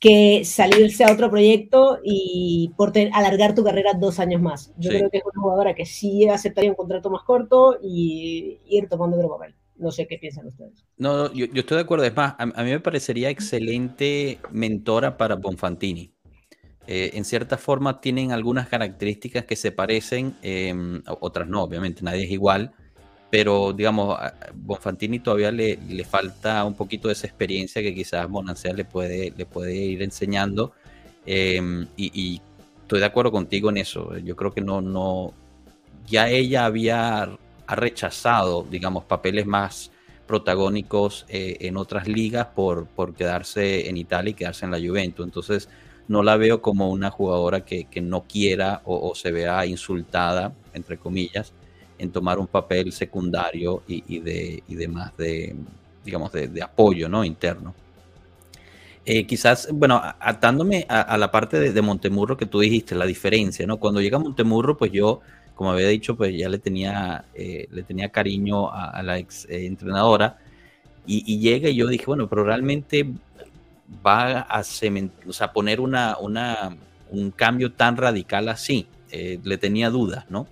[0.02, 4.74] que salirse a otro proyecto y por alargar tu carrera dos años más.
[4.78, 8.89] Yo creo que es una jugadora que sí aceptaría un contrato más corto y ir
[8.89, 9.54] tomando otro papel.
[9.78, 10.84] No sé qué piensan ustedes.
[10.97, 12.04] No, yo, estoy de acuerdo.
[12.06, 16.12] Es más, a, mí me parecería excelente mentora para Bonfantini.
[16.88, 22.24] Eh, en cierta forma tienen algunas características que se parecen, em, otras no, obviamente, nadie
[22.24, 22.74] es igual,
[23.32, 28.30] pero digamos, a Bonfantini todavía le, le, falta un poquito de esa experiencia que quizás
[28.30, 30.74] Bonancea le puede, le puede ir enseñando.
[31.26, 32.42] Em, y,
[32.82, 34.18] estoy de acuerdo contigo en eso.
[34.18, 35.34] Yo creo que no, no,
[36.08, 37.30] ya ella había
[37.72, 39.92] ha rechazado, digamos, papeles más
[40.28, 45.26] protagónicos eh, en otras ligas por, por quedarse en Italia y quedarse en la Juventus.
[45.26, 45.70] Entonces,
[46.10, 50.98] no la veo como una jugadora que, que no quiera o, se vea insultada, entre
[50.98, 51.54] comillas,
[52.02, 55.56] en tomar un papel secundario y, de, y de más de,
[56.04, 57.24] digamos, de, apoyo ¿no?
[57.24, 57.76] interno.
[59.06, 63.78] Eh, quizás, bueno, atándome a, la parte de, Montemurro que tú dijiste, la diferencia, ¿no?
[63.78, 65.22] Cuando llega Montemurro, pues yo,
[65.54, 69.68] como había dicho, pues ya le tenía, eh, le tenía cariño a, la ex eh,
[69.68, 70.38] entrenadora
[71.06, 73.08] y, llega y yo dije, bueno, pero realmente
[74.06, 74.62] va a
[75.28, 76.76] o sea, poner una, una,
[77.12, 78.88] un cambio tan radical así.
[79.12, 80.47] le tenía dudas, ¿no?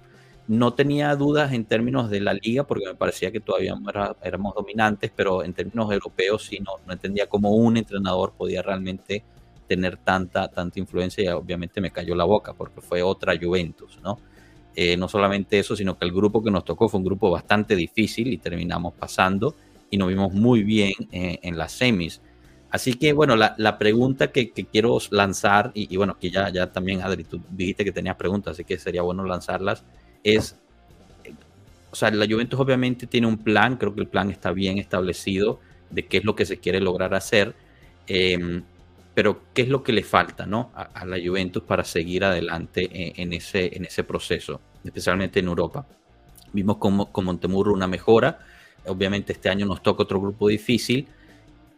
[0.50, 3.76] No tenía dudas en términos de la liga porque me parecía que todavía
[4.24, 9.24] éramos dominantes, pero en términos europeos sí no, no entendía cómo un entrenador podía realmente
[9.68, 14.18] tener tanta, tanta influencia y obviamente me cayó la boca porque fue otra Juventus, ¿no?
[14.76, 17.76] Eh, no solamente eso, sino que el grupo que nos tocó fue un grupo bastante
[17.76, 19.56] difícil y terminamos pasando
[19.92, 22.22] y nos vimos muy bien en, las semis.
[22.72, 26.50] Así que bueno, la, la pregunta que, que, quiero lanzar, y, y, bueno, que ya,
[26.50, 29.84] ya también Adri, tú dijiste que tenías preguntas, así que sería bueno lanzarlas,
[30.24, 30.56] es,
[31.92, 35.60] o sea, la Juventus obviamente tiene un plan, creo que el plan está bien establecido
[35.90, 37.56] de qué es lo que se quiere lograr hacer,
[38.08, 38.64] em,
[39.14, 40.72] pero qué es lo que le falta ¿no?
[40.76, 42.90] a, la Juventus para seguir adelante
[43.22, 45.86] en, ese, en ese proceso, especialmente en Europa.
[46.54, 48.40] Vimos como con Montemurro una mejora,
[48.86, 51.08] obviamente este año nos toca otro grupo difícil,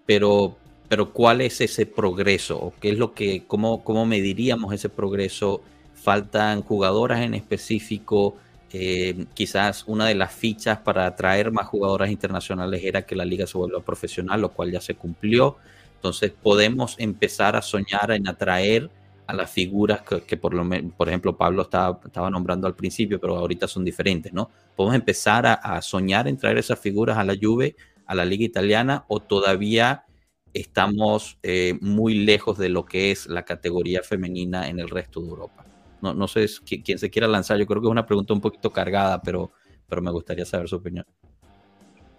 [0.06, 2.60] pero, pero ¿cuál es ese progreso?
[2.60, 5.64] ¿O qué es lo que, cómo, cómo mediríamos ese progreso
[6.02, 8.36] faltan jugadoras en específico.
[8.74, 13.45] Eh, quizás una de las fichas para atraer más jugadoras internacionales era que la liga
[13.45, 15.58] se vuelva profesional, lo cual ya se cumplió.
[15.95, 18.89] Entonces podemos empezar a soñar en atraer
[19.28, 23.68] a las figuras que, por, lo, por ejemplo Pablo estaba, nombrando al principio, pero ahorita
[23.68, 24.49] son diferentes, ¿no?
[24.76, 27.76] Podemos empezar a, soñar en traer esas figuras a la Juve,
[28.08, 30.06] a la liga italiana, o todavía
[30.54, 35.30] estamos eh, muy lejos de lo que es la categoría femenina en el resto de
[35.30, 35.70] Europa.
[36.02, 37.58] No, no sé quién se quiera lanzar.
[37.58, 39.52] Yo creo que es una pregunta un poquito cargada, pero,
[39.88, 41.06] pero me gustaría saber su opinión.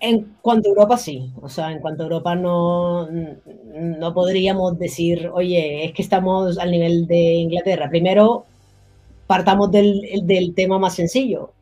[0.01, 1.33] En cuanto a Europa, sí.
[1.41, 6.70] O sea, en cuanto a Europa no, no podríamos decir, oye, es que estamos al
[6.70, 7.89] nivel de Inglaterra.
[7.89, 8.47] Primero,
[9.26, 11.53] partamos del, del tema más sencillo.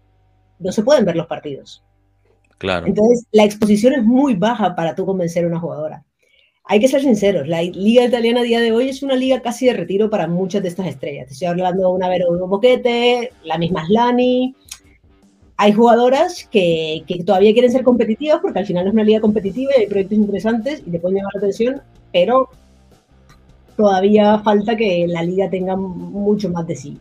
[0.59, 1.83] No se pueden ver los partidos.
[2.59, 2.87] Claro.
[2.87, 6.05] Entonces, la exposición es muy baja para tú convencer a una jugadora
[6.71, 9.67] hay que ser sinceros, la liga italiana a día de hoy es una liga casi
[9.67, 11.27] de retiro para muchas de estas estrellas.
[11.27, 14.55] Te estoy hablando de una Vero Boquete, la misma Slani.
[15.57, 19.73] Hay jugadoras que, que, todavía quieren ser competitivas porque al final es una liga competitiva
[19.77, 22.49] y hay proyectos interesantes y te pueden llamar la atención, pero
[23.77, 26.99] todavía falta que la liga tenga mucho más de sí.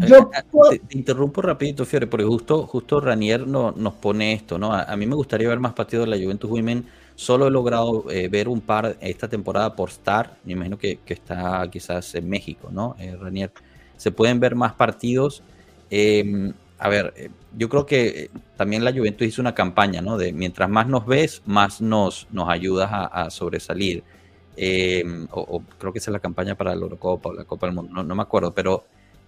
[0.00, 0.30] Eh, Yo
[0.72, 4.72] eh, te, interrumpo rapidito, Fiore, porque justo, justo Ranier no, nos pone esto, ¿no?
[4.72, 6.84] A, a, mí me gustaría ver más partidos de la Juventus Women
[7.20, 10.38] Solo he logrado eh, ver un par esta temporada por Star.
[10.42, 12.96] Me imagino que, está quizás en México, ¿no?
[12.98, 13.52] Eh, Ranier.
[13.98, 15.42] Se pueden ver más partidos.
[15.90, 20.16] Em, a ver, eh, yo creo que también la Juventus hizo una campaña, ¿no?
[20.16, 24.02] De mientras más nos ves, más nos, nos ayudas a, sobresalir.
[24.56, 27.76] Em, o, creo que esa es la campaña para la Eurocopa o la Copa del
[27.76, 28.84] Mundo, no, me acuerdo, pero...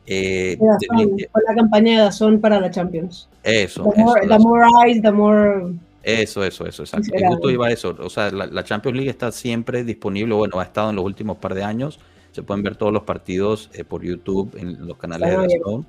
[0.06, 3.28] Eh, fue la campaña de Dazón para la Champions.
[3.42, 3.84] Eso.
[3.94, 7.10] The more, the more eyes, the more eso, eso, eso, exacto.
[7.16, 7.96] Y justo iba a eso.
[8.00, 11.54] O sea, la, Champions League está siempre disponible, bueno, ha estado en los últimos par
[11.54, 12.00] de años.
[12.32, 15.86] Se pueden ver todos los partidos eh, por YouTube en los canales de Dazón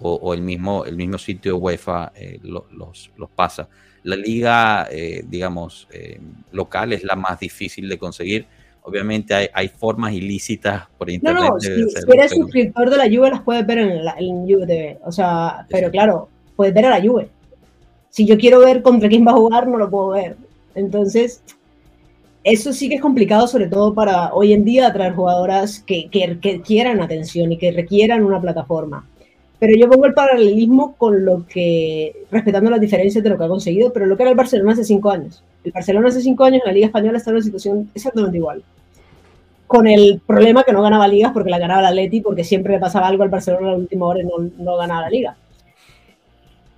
[0.00, 2.64] o, o, el mismo el mismo sitio UEFA eh, los,
[3.16, 3.68] los, pasa.
[4.02, 5.88] La liga, eh, digamos,
[6.52, 8.46] local es la más difícil de conseguir.
[8.82, 11.42] Obviamente hay, hay formas ilícitas por internet.
[11.42, 11.70] No, no, si,
[12.12, 14.98] eres suscriptor de la Juve las puedes ver en, la, en TV.
[15.04, 17.30] O sea, pero claro, puedes ver a la Juve
[18.16, 20.36] si yo quiero ver contra quién va a jugar, no lo puedo ver.
[20.74, 21.42] Entonces,
[22.44, 26.08] eso sí que es complicado, sobre todo para hoy en día atraer jugadoras que,
[26.64, 29.06] quieran atención y que requieran una plataforma.
[29.58, 33.48] Pero yo pongo el paralelismo con lo que, respetando las diferencias de lo que ha
[33.48, 35.44] conseguido, pero lo que era el Barcelona hace cinco años.
[35.62, 38.62] El Barcelona hace cinco años en la Liga Española está en una situación exactamente igual.
[39.66, 42.80] Con el problema que no ganaba ligas porque la ganaba el Atleti, porque siempre le
[42.80, 45.36] pasaba algo al Barcelona a la última hora y no ganaba la liga.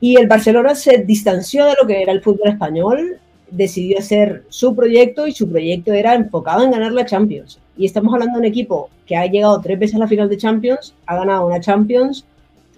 [0.00, 3.18] Y el Barcelona se distanció de lo que era el fútbol español
[3.50, 7.58] decidió hacer su proyecto y su proyecto era enfocado en ganar la Champions.
[7.76, 10.36] Y estamos hablando de un equipo que ha llegado tres veces a la final de
[10.36, 12.24] Champions, ha ganado una Champions,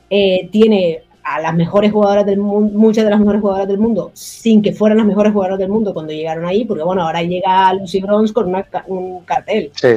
[0.09, 4.11] eh, tiene a las mejores jugadoras del mundo, muchas de las mejores jugadoras del mundo,
[4.15, 7.73] sin que fueran las mejores jugadoras del mundo cuando llegaron ahí, porque bueno, ahora llega
[7.75, 8.53] Lucy Bronze con
[8.89, 9.71] un cartel.
[9.75, 9.89] Sí.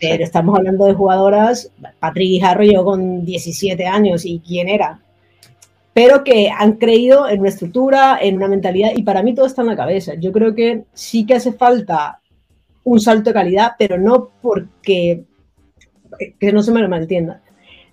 [0.00, 4.98] Pero estamos hablando de jugadoras, Patrick Guijarro llegó con 17 años y quién era,
[5.94, 9.62] pero que han creído en una estructura, en una mentalidad, y para mí todo está
[9.62, 10.14] en la cabeza.
[10.14, 12.20] Yo creo que sí que hace falta
[12.82, 15.24] un salto de calidad, pero no porque,
[16.38, 17.42] que no se me malentienda,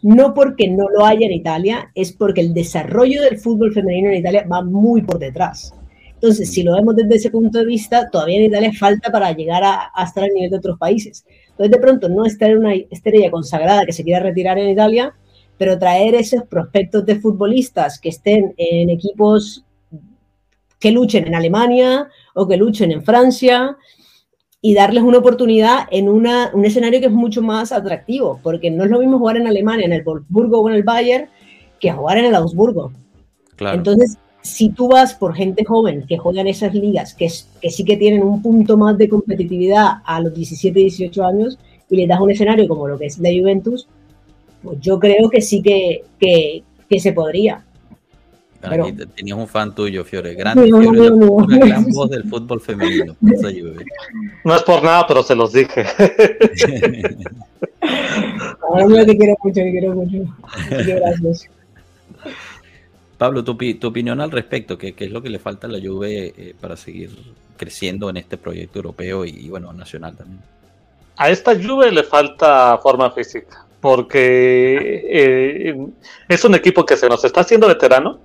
[0.02, 4.16] no porque no lo haya en Italia, es porque el desarrollo del fútbol femenino en
[4.16, 5.72] Italia va muy por detrás.
[6.16, 9.64] Entonces, si lo vemos desde ese punto de vista, todavía en Italia falta para llegar
[9.64, 11.24] a, a estar al nivel de otros países.
[11.50, 15.14] Entonces, de pronto, no estar en una estrella consagrada que se quiera retirar en Italia,
[15.62, 19.64] pero traer esos prospectos de futbolistas que estén en equipos
[20.80, 23.78] que luchen en Alemania o que luchen en Francia
[24.60, 28.86] y darles una oportunidad en una, un escenario que es mucho más atractivo, porque no
[28.86, 31.30] es lo mismo jugar en Alemania, en el Wolfsburgo o en el Bayern,
[31.80, 32.92] que jugar en el Augsburgo.
[33.56, 33.78] Claro.
[33.78, 37.30] Entonces, si tú vas por gente joven que juega en esas ligas, que,
[37.62, 41.98] que sí que tienen un punto más de competitividad a los 17, 18 años, y
[41.98, 43.88] les das un escenario como lo que es la Juventus,
[44.64, 47.64] pues yo creo que sí que, que, que se podría.
[48.62, 48.86] Pero,
[49.16, 50.36] tenías un fan tuyo, Fiore.
[50.36, 53.16] Grande, no, Fiore, no, no, una gran voz del fútbol femenino.
[54.44, 55.84] No es por nada, pero se los dije.
[58.88, 60.18] no, te quiero mucho, te quiero mucho.
[60.70, 61.48] Gracias.
[63.18, 65.80] Pablo, tu, tu, opinión al respecto, ¿qué, ¿qué, es lo que le falta a la
[65.80, 67.12] Juve eh, para seguir
[67.56, 70.42] creciendo en este proyecto europeo y, y, bueno, nacional también?
[71.18, 75.76] A esta Juve le falta forma física porque eh,
[76.30, 78.20] es un equipo que se nos está haciendo veterano,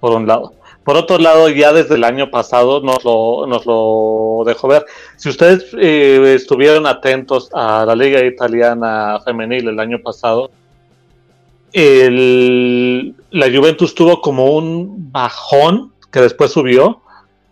[0.00, 0.54] por un lado.
[0.84, 4.86] Por otro lado, ya desde el año pasado nos lo, nos lo dejó ver.
[5.16, 10.50] Si ustedes eh, estuvieron atentos a la Liga Italiana Femenil el año pasado,
[11.72, 17.02] la Juventus tuvo como un bajón que después subió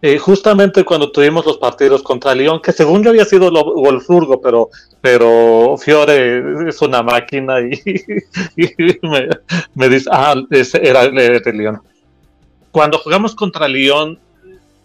[0.06, 4.68] eh, justamente cuando tuvimos los partidos contra Lyon, que según yo había sido Wolfsburgo, pero,
[5.00, 7.70] pero Fiore es una máquina y,
[9.74, 11.80] me, dice, ah, ese era de Lyon.
[12.70, 14.18] Cuando jugamos contra Lyon,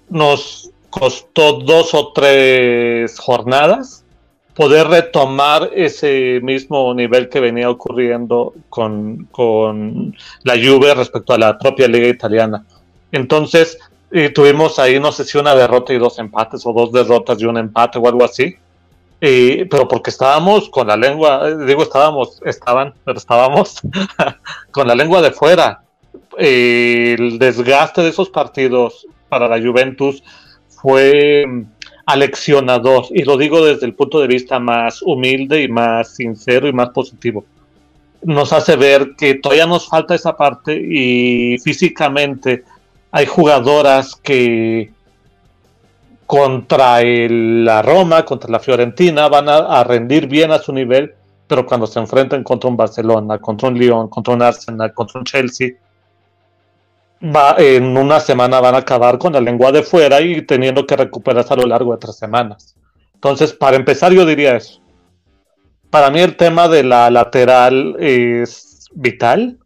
[0.07, 4.05] nos costó dos o tres jornadas
[4.53, 11.59] poder retomar ese mismo nivel que venía ocurriendo con, con la Juve respecto a la
[11.59, 12.63] propia liga italiana.
[13.11, 13.77] Entonces,
[14.11, 17.45] y tuvimos ahí, no sé si una derrota y dos empates, o dos derrotas y
[17.45, 18.55] un empate, o algo así.
[19.21, 23.81] Y, pero porque estábamos con la lengua, digo estábamos, estaban, pero estábamos
[24.71, 25.83] con la lengua de fuera.
[26.37, 30.23] el desgaste de esos partidos para la Juventus
[30.69, 31.45] fue
[32.05, 36.73] aleccionador, y lo digo desde el punto de vista más humilde y más sincero y
[36.73, 37.45] más positivo.
[38.23, 42.63] Nos hace ver que todavía nos falta esa parte y físicamente
[43.11, 44.91] hay jugadoras que
[46.25, 51.15] contra la Roma, contra la Fiorentina, van a, rendir bien a su nivel,
[51.47, 55.25] pero cuando se enfrenten contra un Barcelona, contra un Lyon, contra un Arsenal, contra un
[55.25, 55.69] Chelsea,
[57.57, 61.53] en una semana van a acabar con la lengua de fuera y teniendo que recuperarse
[61.53, 62.75] a lo largo de tres semanas.
[63.15, 64.79] Entonces, para empezar, yo diría eso.
[65.89, 69.57] Para mí el tema de la lateral es vital.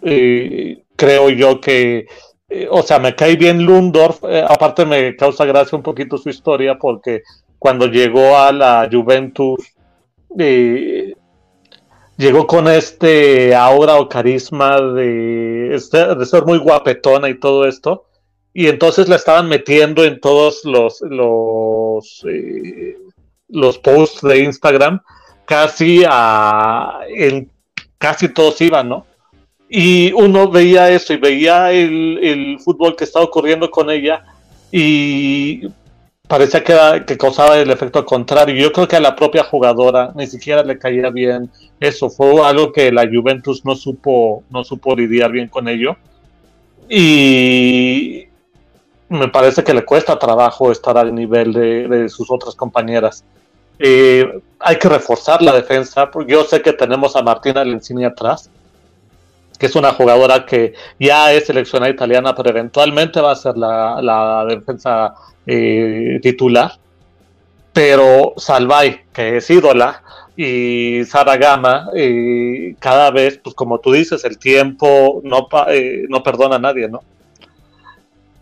[0.00, 2.06] Eh, creo yo que,
[2.48, 6.28] eh, o sea, me cae bien Lundorf, eh, aparte me causa gracia un poquito su
[6.28, 7.22] historia porque
[7.58, 9.72] cuando llegó a la Juventus,
[10.38, 11.14] eh,
[12.16, 18.06] llegó con este aura o carisma de, de ser muy guapetona y todo esto,
[18.52, 22.24] y entonces la estaban metiendo en todos los, los,
[23.48, 25.00] los posts de Instagram,
[25.44, 27.00] casi a,
[27.98, 29.06] casi todos iban, ¿no?
[29.68, 34.22] Y uno veía eso y veía el, el fútbol que estaba ocurriendo con ella
[34.70, 35.68] y
[36.26, 38.54] parecía que, era, que causaba el efecto contrario.
[38.54, 41.50] Yo creo que a la propia jugadora ni siquiera le caía bien
[41.80, 42.10] eso.
[42.10, 45.96] Fue algo que la Juventus no supo, no supo lidiar bien con ello.
[46.88, 48.26] Y
[49.08, 53.24] me parece que le cuesta trabajo estar al nivel de, sus otras compañeras.
[53.78, 58.50] Eh, hay que reforzar la defensa, porque yo sé que tenemos a Martina Lencini atrás,
[59.58, 64.44] que es una jugadora que ya es seleccionada italiana, pero eventualmente va a ser la,
[64.48, 65.14] defensa
[65.46, 66.72] eh, titular.
[67.72, 70.02] Pero Salvay, que es ídola,
[70.36, 75.48] y Sara Gama, eh, cada vez, pues como tú dices, el tiempo no,
[76.08, 77.02] no perdona a nadie, ¿no?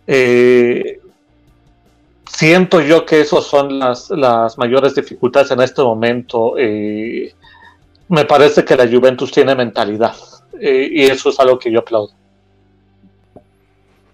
[0.06, 1.00] Eh,
[2.26, 6.54] siento yo que esas son las, las, mayores dificultades en este momento.
[6.58, 7.32] Eh,
[8.08, 10.14] me parece que la Juventus tiene mentalidad
[10.60, 12.12] eh, y eso es algo que yo aplaudo.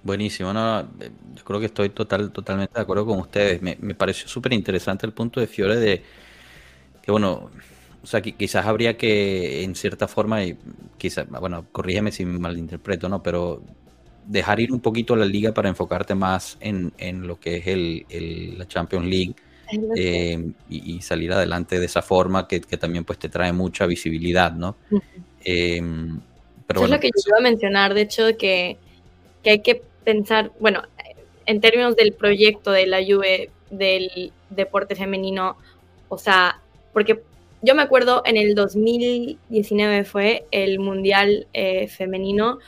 [0.03, 3.61] Buenísimo, yo creo que estoy total, totalmente de acuerdo con ustedes.
[3.61, 6.03] Me, pareció súper interesante el punto de Fiore de
[7.03, 7.51] que, bueno,
[8.03, 10.57] o sea, quizás habría que, en cierta forma, y
[10.97, 13.22] quizás, bueno, corrígeme si me malinterpreto, ¿no?
[13.22, 13.62] Pero
[14.24, 18.68] dejar ir un poquito la liga para enfocarte más en, lo que es el, la
[18.68, 19.34] Champions League
[19.97, 24.76] eh, y, salir adelante de esa forma que, también pues te trae mucha visibilidad, ¿no?
[25.51, 25.80] Eh,
[26.66, 28.76] pero Eso es lo que yo iba a mencionar, de hecho, que,
[29.42, 30.82] que hay que pensar, bueno,
[31.46, 35.57] en términos del proyecto de la Juve del deporte femenino,
[36.11, 36.61] o sea,
[36.92, 37.22] porque
[37.62, 42.59] yo me acuerdo en el 2019 fue el Mundial eh, Femenino,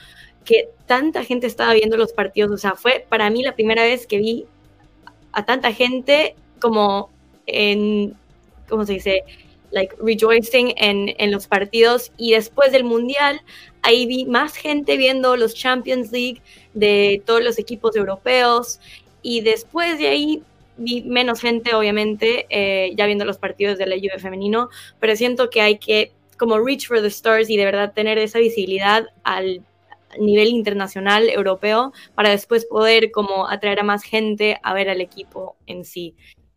[0.45, 2.51] que tanta gente estaba viendo los partidos.
[2.51, 4.47] O sea, fue para mí la primera vez que vi
[5.33, 7.11] a tanta gente como
[7.47, 8.17] en,
[8.69, 9.25] ¿cómo se dice?
[9.71, 12.13] Like rejoicing en, en los partidos.
[12.17, 13.41] Y después del Mundial,
[13.83, 16.43] ahí vi más gente viendo los Champions League
[16.75, 18.81] de todos los equipos europeos.
[19.23, 20.43] Y después de ahí
[20.77, 25.51] vi menos gente, obviamente, eh, ya viendo los partidos de la Juve femenino, pero siento
[25.51, 29.63] que hay que como reach for the stars y de verdad tener esa visibilidad al
[30.19, 35.57] nivel internacional, europeo, para después poder como atraer a más gente a ver al equipo
[35.67, 36.15] en sí.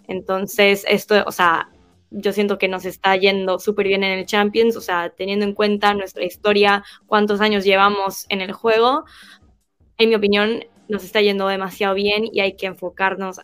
[0.07, 1.69] Entonces, esto, o sea,
[2.13, 5.53] yo siento que nos está yendo súper bien en el Champions, o sea, teniendo en
[5.53, 9.05] cuenta nuestra historia, cuántos años llevamos en el juego,
[9.97, 13.39] en mi opinión, nos está yendo demasiado bien y hay que enfocarnos,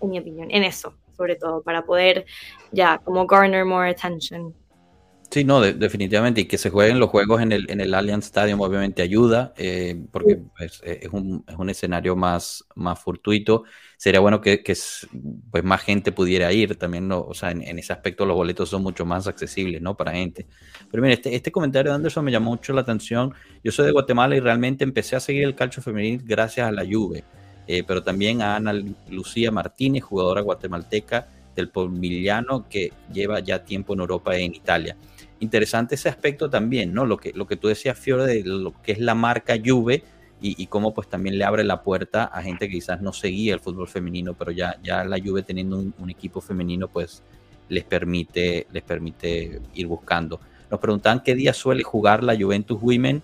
[0.00, 2.26] en mi opinión, en eso, sobre todo, para poder
[2.72, 4.54] ya como garner more attention.
[5.32, 6.42] Sí, no, definitivamente.
[6.42, 9.98] Y que se jueguen los juegos en el, en el Allianz Stadium obviamente ayuda, eh,
[10.10, 13.64] porque pues, eh, es, un, es, un, escenario más, más fortuito.
[13.96, 14.76] Sería bueno que, que,
[15.50, 17.22] pues, más gente pudiera ir también, ¿no?
[17.22, 19.96] o sea, en, ese aspecto los boletos son mucho más accesibles, ¿no?
[19.96, 20.46] Para gente.
[20.90, 23.32] Pero mire, este, este comentario de Anderson me llamó mucho la atención.
[23.64, 26.84] Yo soy de Guatemala y realmente empecé a seguir el calcio femenil gracias a la
[26.84, 27.24] Juve,
[27.66, 28.74] eh, pero también a Ana
[29.08, 34.94] Lucía Martínez, jugadora guatemalteca del Polmiliano, que lleva ya tiempo en Europa e en Italia
[35.42, 37.04] interesante ese aspecto también, ¿no?
[37.04, 40.04] Lo que, lo que tú decías, Fiore, de lo que es la marca Juve
[40.40, 43.60] y, cómo pues también le abre la puerta a gente que quizás no seguía el
[43.60, 47.22] fútbol femenino, pero ya, ya la Juve teniendo un, equipo femenino pues
[47.68, 50.40] les permite, les permite ir buscando.
[50.68, 53.22] Nos preguntaban qué día suele jugar la Juventus Women.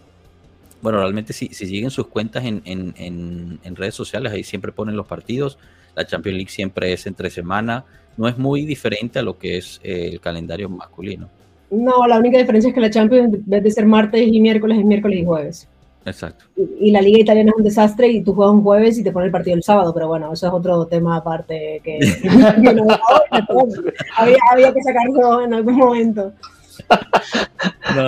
[0.80, 4.96] Bueno, realmente si, si siguen sus cuentas en, en, en, redes sociales, ahí siempre ponen
[4.96, 5.58] los partidos.
[5.96, 7.84] La Champions League siempre es entre semana.
[8.16, 11.28] No es muy diferente a lo que es eh, el calendario masculino.
[11.70, 14.78] No, la única diferencia es que la Champions, en vez de ser martes y miércoles,
[14.78, 15.68] es miércoles y jueves.
[16.04, 16.44] Exacto.
[16.56, 19.26] Y, la liga italiana es un desastre y tú juegas un jueves y te pones
[19.26, 21.98] el partido el sábado, pero bueno, eso es otro tema aparte que,
[24.16, 26.32] había, que sacarlo en algún momento.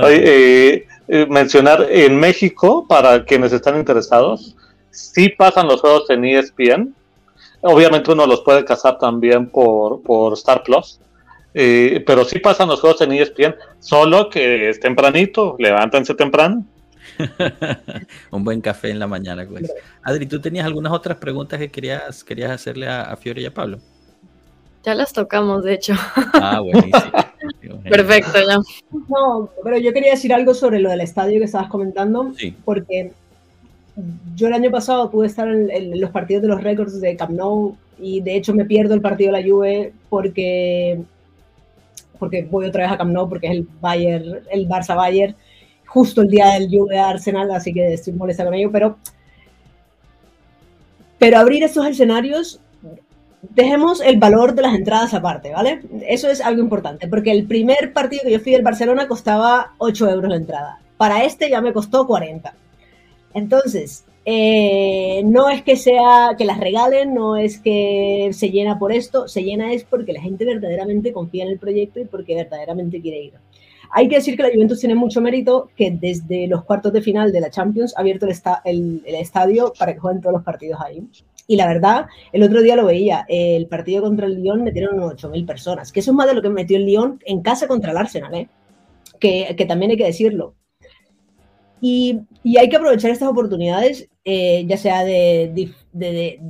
[0.09, 4.57] Eh, eh, mencionar en México, para quienes están interesados,
[4.91, 6.95] sí pasan los juegos en ESPN.
[7.61, 10.99] Obviamente uno los puede cazar también por, por Star Plus
[11.55, 16.65] eh, pero sí pasan los juegos en ESPN, solo que es tempranito, levántense temprano.
[18.31, 19.47] Un buen café en la mañana.
[19.49, 19.73] Pues.
[20.03, 23.55] Adri, ¿tú tenías algunas otras preguntas que querías, querías hacerle a, a Fiore y a
[23.55, 23.79] Pablo?
[24.83, 25.95] Ya las tocamos, de hecho.
[26.35, 27.83] Ah, buenísimo.
[27.85, 28.59] Perfecto, ya.
[29.09, 32.33] No, pero yo quería decir algo sobre lo del estadio que estabas comentando,
[32.65, 33.13] porque
[34.35, 37.77] yo el año pasado pude estar en, los partidos de los récords de Camp Nou
[37.99, 41.01] y de hecho me pierdo el partido de la Juve porque
[42.21, 45.35] porque voy otra vez a Camp Nou porque es el Bayern, el Barça Bayern,
[45.87, 48.97] justo el día del Juve Arsenal, así que estoy molesta con ello, pero
[51.19, 52.61] pero abrir estos escenarios
[53.43, 55.81] dejemos el valor de las entradas aparte, ¿vale?
[56.09, 60.11] Eso es algo importante, porque el primer partido que yo fui del Barcelona costaba 8
[60.11, 60.81] euros la entrada.
[60.97, 62.55] Para este ya me costó 40.
[63.35, 68.93] Entonces, eh, no es que sea que las regalen, no es que se llena por
[68.93, 73.01] esto, se llena es porque la gente verdaderamente confía en el proyecto y porque verdaderamente
[73.01, 73.33] quiere ir.
[73.93, 77.33] Hay que decir que la Juventus tiene mucho mérito que desde los cuartos de final
[77.33, 81.03] de la Champions ha abierto el, estadio para que jueguen todos los partidos ahí.
[81.49, 85.15] Y la verdad, el otro día lo veía, el partido contra el Lyon metieron unos
[85.15, 87.91] 8.000 personas, que eso es más de lo que metió el Lyon en casa contra
[87.91, 88.49] el Arsenal, ¿eh?
[89.19, 90.55] que, que también hay que decirlo.
[91.81, 96.41] Y, y, hay que aprovechar estas oportunidades, eh, ya sea de, de, de,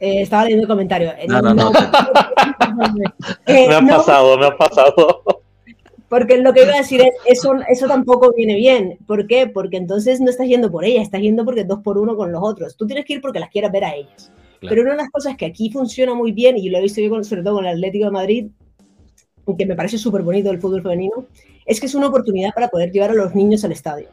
[0.00, 1.10] Eh, estaba leyendo el comentario.
[1.10, 1.70] Eh, no, no, no.
[3.46, 5.22] eh, me ha no, pasado, me ha pasado.
[6.08, 8.98] Porque lo que iba a decir es, eso, eso tampoco viene bien.
[9.06, 9.46] ¿Por qué?
[9.46, 12.40] Porque entonces no estás yendo por ellas, estás yendo porque dos por uno con los
[12.42, 12.76] otros.
[12.76, 14.32] Tú tienes que ir porque las quieras ver a ellas.
[14.58, 14.74] Claro.
[14.74, 17.10] Pero una de las cosas que aquí funciona muy bien, y lo he visto yo
[17.10, 18.46] con, sobre todo con el Atlético de Madrid,
[19.56, 21.26] que me parece súper bonito el fútbol femenino,
[21.66, 24.08] es que es una oportunidad para poder llevar a los niños al estadio.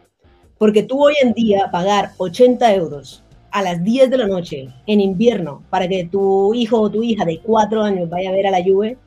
[0.57, 5.01] Porque tú hoy en día pagar 80 euros a las 10 de la noche en
[5.01, 8.51] invierno para que tu hijo o tu hija de 4 años vaya a ver a
[8.51, 8.97] la Juve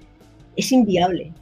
[0.57, 1.33] es inviable.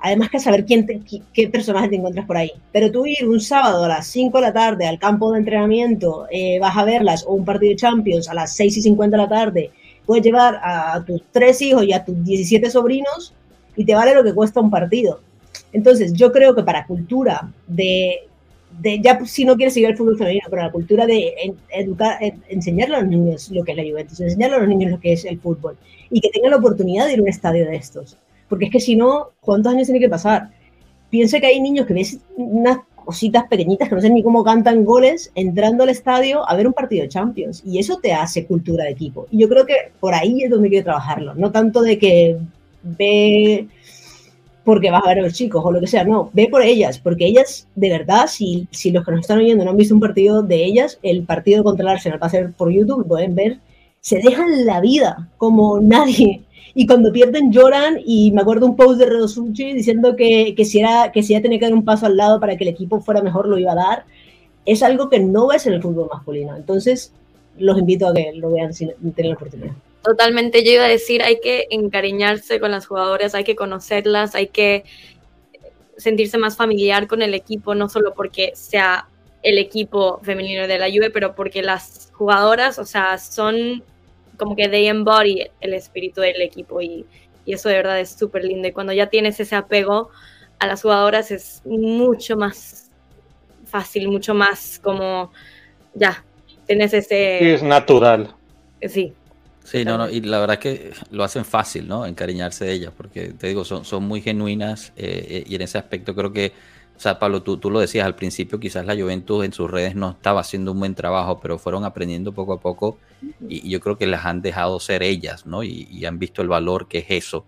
[0.00, 1.00] Además que saber quién te,
[1.32, 2.50] qué personaje te encuentras por ahí.
[2.72, 6.26] Pero tú ir un sábado a las 5 de la tarde al campo de entrenamiento,
[6.30, 9.22] eh, vas a verlas, o un partido de Champions a las 6 y 50 de
[9.22, 9.70] la tarde,
[10.04, 13.32] puedes llevar a tus tres hijos y a tus 17 sobrinos
[13.76, 15.20] y te vale lo que cuesta un partido.
[15.72, 18.28] Entonces, yo creo que para cultura de,
[18.80, 22.18] de, ya si no quieres seguir el fútbol femenino, pero la cultura de educar,
[22.48, 25.12] enseñarle a los niños lo que es la Juventus, enseñarle a los niños lo que
[25.12, 25.76] es el fútbol
[26.10, 28.18] y que tengan la oportunidad de ir a un estadio de estos.
[28.48, 30.50] Porque es que si no, ¿cuántos años tiene que pasar?
[31.08, 34.84] Piensa que hay niños que ves unas cositas pequeñitas que no sé ni cómo cantan
[34.84, 38.84] goles entrando al estadio a ver un partido de Champions y eso te hace cultura
[38.84, 39.26] de equipo.
[39.30, 42.38] Y yo creo que por ahí es donde quiero trabajarlo, no tanto de que
[42.82, 43.68] ve
[44.64, 46.98] porque vas a ver a los chicos o lo que sea, no, ve por ellas,
[46.98, 50.00] porque ellas, de verdad, si, si los que nos están oyendo no han visto un
[50.00, 53.58] partido de ellas, el partido contra el Arsenal va a ser por YouTube, pueden ver,
[54.00, 56.42] se dejan la vida como nadie.
[56.74, 60.80] Y cuando pierden lloran y me acuerdo un post de Redosuchi diciendo que, que, si
[60.80, 63.00] era, que si ya tenía que dar un paso al lado para que el equipo
[63.00, 64.04] fuera mejor lo iba a dar.
[64.64, 66.56] Es algo que no ves en el fútbol masculino.
[66.56, 67.12] Entonces,
[67.58, 69.72] los invito a que lo vean si tienen la oportunidad.
[70.02, 74.48] Totalmente, yo iba a decir, hay que encariñarse con las jugadoras, hay que conocerlas, hay
[74.48, 74.84] que
[75.96, 79.06] sentirse más familiar con el equipo, no solo porque sea
[79.42, 83.84] el equipo femenino de la Juve, pero porque las jugadoras, o sea, son
[84.36, 87.06] como que they embody el espíritu del equipo y,
[87.44, 88.66] y eso de verdad es súper lindo.
[88.68, 90.10] Y cuando ya tienes ese apego
[90.58, 92.90] a las jugadoras es mucho más
[93.66, 95.32] fácil, mucho más como,
[95.94, 96.24] ya,
[96.66, 97.38] tienes ese...
[97.40, 98.34] Sí, es natural.
[98.88, 99.12] Sí,
[99.64, 102.04] Sí, no, no, y la verdad que lo hacen fácil, ¿no?
[102.04, 106.14] Encariñarse de ellas, porque te digo, son, son muy genuinas eh, y en ese aspecto
[106.14, 106.52] creo que,
[106.96, 109.94] o sea, Pablo, tú, tú lo decías al principio, quizás la Juventus en sus redes
[109.94, 112.98] no estaba haciendo un buen trabajo, pero fueron aprendiendo poco a poco
[113.48, 115.62] y, y yo creo que las han dejado ser ellas, ¿no?
[115.62, 117.46] Y, y han visto el valor que es eso.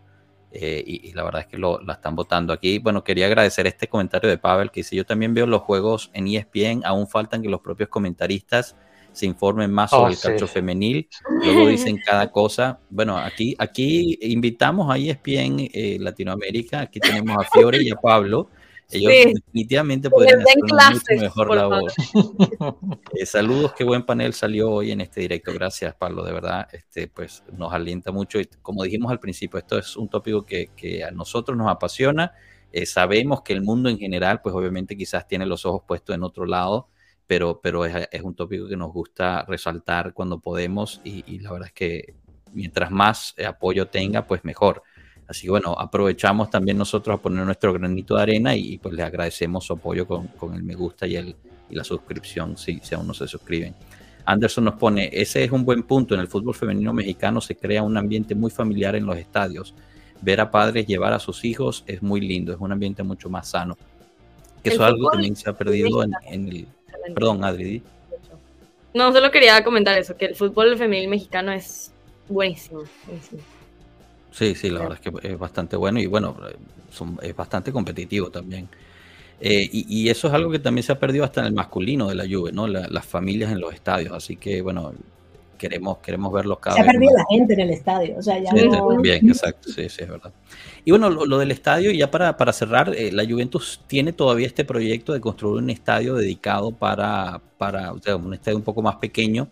[0.57, 2.79] Eh, y, y, la verdad es que lo, la están votando aquí.
[2.79, 6.29] Bueno, quería agradecer este comentario de Pavel, que dice, yo también veo los juegos en
[6.29, 8.77] ESPN, aún faltan que los propios comentaristas
[9.15, 10.53] se informen más sobre oh, el calcio sí.
[10.53, 11.09] femenil,
[11.43, 12.81] luego dicen cada cosa.
[12.91, 18.51] Bueno, aquí, aquí invitamos a ESPN eh, Latinoamérica, aquí tenemos a Fiore y a Pablo.
[18.91, 19.33] Ellos sí.
[19.33, 21.93] definitivamente podrían hacer una mucho mejor labor.
[23.15, 25.55] eh, saludos, qué buen panel salió hoy en este directo.
[25.55, 26.69] Gracias, Pablo, de verdad.
[26.73, 28.41] Este, pues nos alienta mucho.
[28.41, 32.33] Y como dijimos al principio, esto es un tópico que, que a nosotros nos apasiona.
[32.73, 36.25] Eh, sabemos que el mundo en general, pues obviamente quizás tiene los ojos puestos en
[36.25, 36.89] otro lado
[37.27, 41.53] pero, pero es, es, un tópico que nos gusta resaltar cuando podemos y, y, la
[41.53, 42.15] verdad es que
[42.53, 44.83] mientras más apoyo tenga, pues mejor.
[45.27, 48.95] Así que bueno, aprovechamos también nosotros a poner nuestro granito de arena y, y pues
[48.95, 51.35] les agradecemos su apoyo con, con el me gusta y, el,
[51.71, 53.75] y la suscripción, si, si aún no se suscriben.
[54.27, 57.83] Anderson nos pone, ese es un buen punto, en el fútbol femenino mexicano se crea
[57.83, 59.75] un ambiente muy familiar en los estadios.
[60.21, 63.49] Ver a padres llevar a sus hijos es muy lindo, es un ambiente mucho más
[63.49, 63.77] sano.
[64.63, 66.69] Eso es algo que también se ha perdido en, en el,
[67.13, 67.83] Perdón, Adri.
[68.95, 71.93] No, solo quería comentar eso, que el fútbol femenil mexicano es
[72.29, 72.85] buenísimo.
[73.07, 73.43] buenísimo.
[74.31, 76.37] Sí, sí, la verdad es que es bastante bueno y bueno,
[76.91, 78.69] son, es bastante competitivo también.
[79.41, 82.09] Eh, y, y, eso es algo que también se ha perdido hasta en el masculino
[82.09, 82.67] de la Juve, ¿no?
[82.67, 84.93] La, las familias en los estadios, así que bueno,
[85.59, 86.91] queremos, queremos verlos cada se vez.
[86.91, 87.25] Se ha perdido más.
[87.29, 89.01] la gente en el estadio, o sea, ya sí, no...
[89.01, 90.33] Bien, exacto, sí, sí, es verdad.
[90.87, 94.47] Y bueno, lo, del estadio, y ya para, para cerrar, eh, la Juventus tiene todavía
[94.47, 99.51] este proyecto de construir un estadio dedicado para, para un estadio un poco más pequeño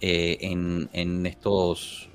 [0.00, 2.08] eh, en, en, estos,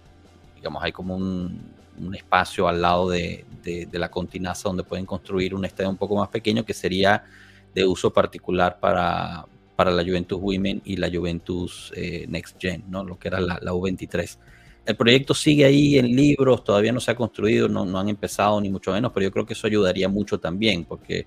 [0.55, 1.73] digamos, hay como un,
[2.13, 6.15] espacio al lado de, de, de, la continaza donde pueden construir un estadio un poco
[6.15, 7.23] más pequeño que sería
[7.75, 9.45] de uso particular para,
[9.75, 13.03] para la Juventus Women y la Juventus eh, Next Gen, ¿no?
[13.03, 14.37] lo que era la, la U23
[14.85, 18.69] el proyecto sigue ahí en libros, todavía no se ha construido, no, han empezado ni
[18.69, 21.25] mucho menos, pero yo creo que eso ayudaría mucho también, porque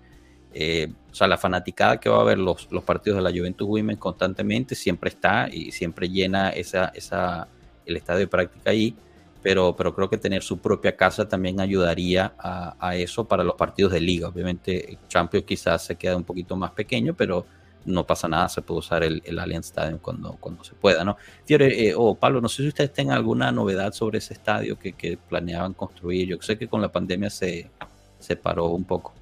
[0.52, 3.66] eh, o sea, la fanaticada que va a ver los, los partidos de la Juventus
[3.66, 7.48] Women constantemente siempre está y siempre llena esa, esa,
[7.84, 8.94] el estadio de práctica ahí.
[9.42, 13.54] Pero, pero creo que tener su propia casa también ayudaría a, a eso para los
[13.54, 14.28] partidos de liga.
[14.28, 17.46] Obviamente, Champions quizás se queda un poquito más pequeño, pero
[17.86, 21.16] no pasa nada, se puede usar el, el Allianz Stadium cuando, cuando se pueda, ¿no?
[21.44, 24.92] Fiore, eh, o Pablo, no sé si ustedes tengan alguna novedad sobre ese estadio que,
[24.92, 26.28] que planeaban construir.
[26.28, 27.70] Yo sé que con la pandemia se,
[28.18, 29.14] se paró un poco.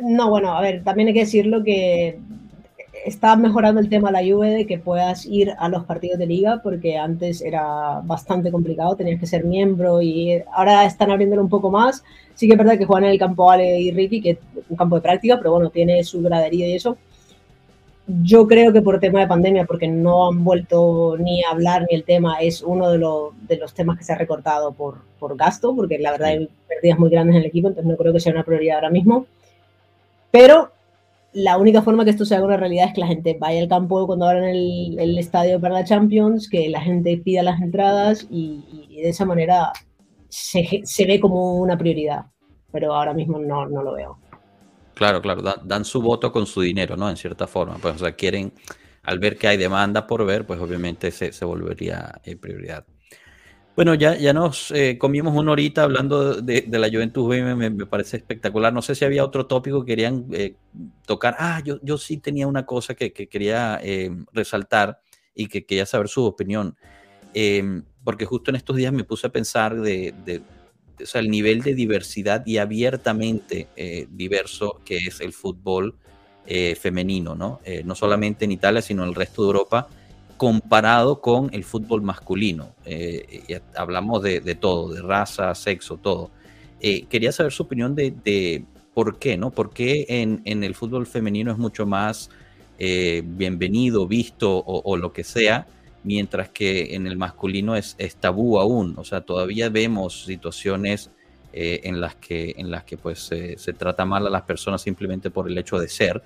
[0.00, 2.18] No, bueno, a ver, también hay que decirlo que
[3.04, 6.26] está mejorando el tema de la Juve de que puedas ir a los partidos de
[6.26, 11.48] liga porque antes era bastante complicado, tenías que ser miembro y ahora están abriéndolo un
[11.48, 12.04] poco más.
[12.34, 14.38] Sí que es verdad que juegan en el campo Ale y Ricky, que es
[14.68, 16.96] un campo de práctica, pero bueno, tiene su gradería y eso.
[18.06, 21.96] Yo creo que por tema de pandemia, porque no han vuelto ni a hablar ni
[21.96, 25.36] el tema, es uno de, lo, de los temas que se ha recortado por, por
[25.36, 28.20] gasto, porque la verdad hay pérdidas muy grandes en el equipo, entonces no creo que
[28.20, 29.26] sea una prioridad ahora mismo.
[30.32, 30.72] Pero
[31.32, 33.68] la única forma que esto se haga una realidad es que la gente vaya al
[33.68, 38.26] campo cuando abran el, el estadio para la Champions, que la gente pida las entradas
[38.30, 39.72] y, y de esa manera
[40.28, 42.26] se, se, ve como una prioridad.
[42.70, 44.18] Pero ahora mismo no, no lo veo.
[45.02, 47.10] Claro, claro, dan, su voto con su dinero, ¿no?
[47.10, 47.76] En cierta forma.
[47.78, 48.52] Pues, quieren,
[49.02, 52.86] al ver que hay demanda por ver, pues obviamente se, se volvería eh, prioridad.
[53.74, 58.18] Bueno, ya, ya nos eh, comimos una horita hablando de, la Juventus me, me, parece
[58.18, 58.72] espectacular.
[58.72, 60.54] No sé si había otro tópico que querían eh,
[61.04, 61.34] tocar.
[61.36, 65.00] Ah, yo, yo sí tenía una cosa que, que quería eh, resaltar
[65.34, 66.76] y que quería saber su opinión.
[68.04, 70.14] Porque justo en estos días me puse a pensar de
[71.00, 75.96] o sea, el nivel de diversidad y abiertamente eh, diverso que es el fútbol
[76.46, 77.60] eh, femenino, ¿no?
[77.84, 79.88] no solamente en Italia, sino en el resto de Europa
[80.42, 82.74] comparado con el fútbol masculino.
[82.84, 86.32] Eh, hablamos de, todo, de raza, sexo, todo.
[86.80, 89.52] Eh, quería saber su opinión de, por qué, ¿no?
[89.52, 92.28] ¿Por qué en, el fútbol femenino es mucho más
[92.80, 95.68] eh, bienvenido, visto o, lo que sea,
[96.04, 98.94] mientras que en el masculino es, tabú aún?
[98.96, 101.10] O sea, todavía vemos situaciones
[101.52, 105.30] eh, en las que, en las que pues, se trata mal a las personas simplemente
[105.30, 106.22] por el hecho de ser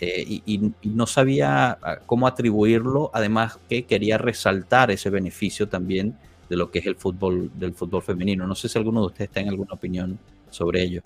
[0.00, 6.16] eh, y, y, no sabía ah, cómo atribuirlo, además que quería resaltar ese beneficio también
[6.48, 8.46] de lo que es el fútbol del fútbol femenino.
[8.46, 10.16] No sé si alguno de ustedes tiene alguna opinión
[10.50, 11.02] sobre ello.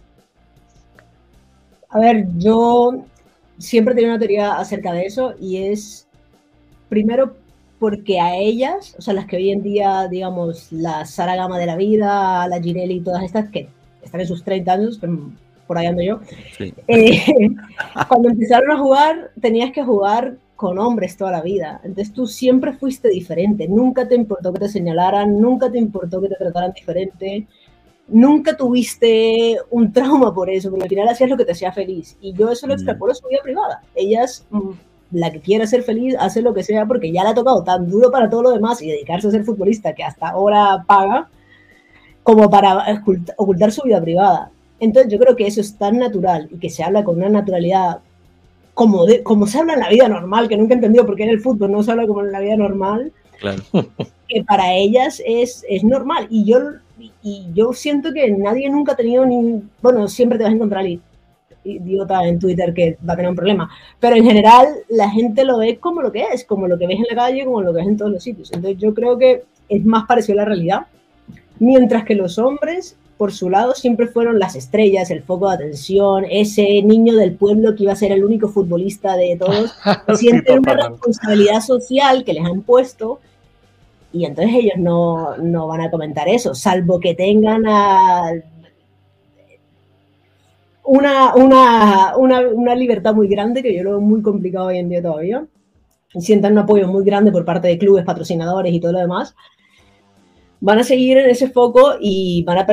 [1.88, 3.06] A ver, yo
[3.56, 6.06] siempre tengo una teoría acerca de eso y es
[6.90, 7.34] primero
[7.82, 11.66] porque a ellas, o sea, las que hoy en día, digamos, la Sara Gama de
[11.66, 13.68] la vida, la Girelli y todas estas que
[14.00, 15.00] están en sus 30 años,
[15.66, 16.20] por ahí ando yo.
[16.56, 16.72] Sí.
[16.86, 17.20] Eh,
[18.08, 21.80] cuando empezaron a jugar, tenías que jugar con hombres toda la vida.
[21.82, 23.66] Entonces tú siempre fuiste diferente.
[23.66, 27.48] Nunca te importó que te señalaran, nunca te importó que te trataran diferente.
[28.06, 32.16] Nunca tuviste un trauma por eso, porque al final hacías lo que te hacía feliz.
[32.20, 33.82] Y yo eso lo extrapolo a su vida privada.
[33.96, 34.70] Ellas, mm,
[35.12, 37.88] la que quiera ser feliz, hace lo que sea porque ya le ha tocado tan
[37.88, 41.28] duro para todo lo demás y dedicarse a ser futbolista que hasta ahora paga,
[42.22, 43.02] como para
[43.36, 44.50] ocultar su vida privada.
[44.80, 48.00] Entonces yo creo que eso es tan natural y que se habla con una naturalidad
[48.74, 51.24] como, de, como se habla en la vida normal, que nunca he entendido por qué
[51.24, 53.62] en el fútbol no se habla como en la vida normal, claro.
[54.28, 56.26] que para ellas es, es normal.
[56.30, 56.58] Y yo,
[57.22, 59.62] y yo siento que nadie nunca ha tenido ni...
[59.82, 60.86] Bueno, siempre te vas a encontrar
[61.64, 65.58] idiota en Twitter que va a tener un problema, pero en general la gente lo
[65.58, 67.78] ve como lo que es, como lo que ves en la calle, como lo que
[67.78, 68.52] ves en todos los sitios.
[68.52, 70.86] Entonces yo creo que es más parecido a la realidad,
[71.58, 76.24] mientras que los hombres por su lado siempre fueron las estrellas, el foco de atención,
[76.28, 79.72] ese niño del pueblo que iba a ser el único futbolista de todos,
[80.16, 83.20] sienten sí, una responsabilidad social que les han puesto
[84.12, 88.32] y entonces ellos no, no, van a comentar eso, salvo que tengan a
[90.84, 94.88] una, una, una, una, libertad muy grande, que yo lo veo muy complicado hoy en
[94.88, 95.46] día todavía,
[96.18, 99.34] sientan un apoyo muy grande por parte de clubes, patrocinadores y todo lo demás,
[100.60, 102.66] van a seguir en ese foco y van a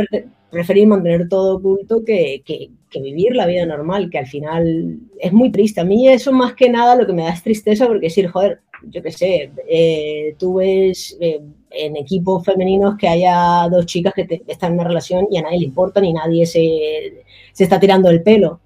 [0.49, 5.31] preferir mantener todo oculto que, que, que, vivir la vida normal, que al final es
[5.31, 5.81] muy triste.
[5.81, 8.59] A mí eso más que nada lo que me da es tristeza porque decir, joder,
[8.89, 14.41] yo qué sé, eh, tú ves eh, en equipos femeninos que haya dos chicas que
[14.47, 17.23] están en una relación y a nadie le importa ni nadie se,
[17.53, 18.59] se está tirando el pelo.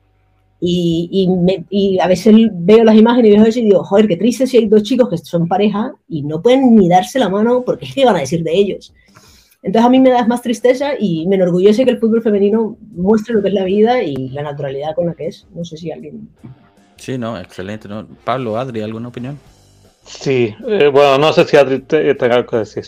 [0.65, 4.07] Y, y, me, y, a veces veo las imágenes y veo eso y digo, joder,
[4.07, 7.27] qué triste si hay dos chicos que son pareja y no pueden ni darse la
[7.27, 8.93] mano porque que van a decir de ellos.
[9.63, 13.33] Entonces a mí me da más tristeza y me enorgullece que el fútbol femenino muestre
[13.33, 15.47] lo que es la vida y la naturalidad con la que es.
[15.55, 16.29] No sé si alguien...
[16.97, 17.87] Sí, no, excelente.
[17.87, 18.05] ¿no?
[18.25, 19.39] Pablo, Adri, ¿alguna opinión?
[20.05, 22.83] Sí, eh, bueno, no sé si Adri te, tenga algo que decir.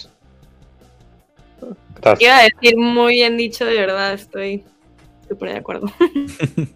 [2.02, 2.22] Gracias.
[2.22, 4.66] Iba a decir muy bien dicho, de verdad, estoy
[5.30, 5.88] súper de acuerdo.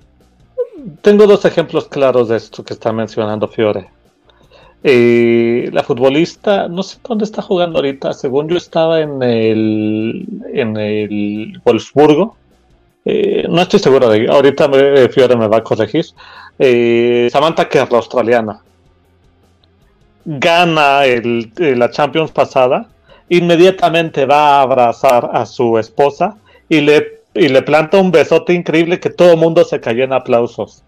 [1.02, 3.90] tengo dos ejemplos claros de esto que está mencionando Fiore.
[4.82, 10.78] Eh, la futbolista, no sé dónde está jugando ahorita, según yo estaba en el, en
[10.78, 12.38] el Wolfsburgo.
[13.06, 16.06] Eh, no estoy seguro de ahorita me, Fiore me va a corregir.
[16.58, 18.62] Eh, Samantha Kerr, la australiana,
[20.26, 22.88] gana el, la Champions pasada,
[23.30, 26.38] inmediatamente va a abrazar a su esposa
[26.70, 30.14] y le, y le planta un besote increíble que todo el mundo se cayó en
[30.14, 30.84] aplausos.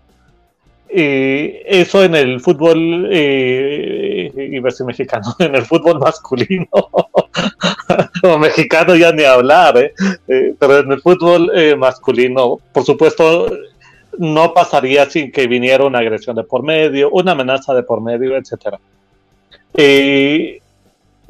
[0.94, 6.68] Y eso en el fútbol, eh, iba a mexicano, en el fútbol masculino,
[8.24, 9.94] o mexicano ya ni hablar, ¿eh?
[10.28, 13.50] Eh, pero en el fútbol eh, masculino, por supuesto,
[14.18, 18.36] no pasaría sin que viniera una agresión de por medio, una amenaza de por medio,
[18.36, 18.78] etcétera.
[19.78, 20.60] Y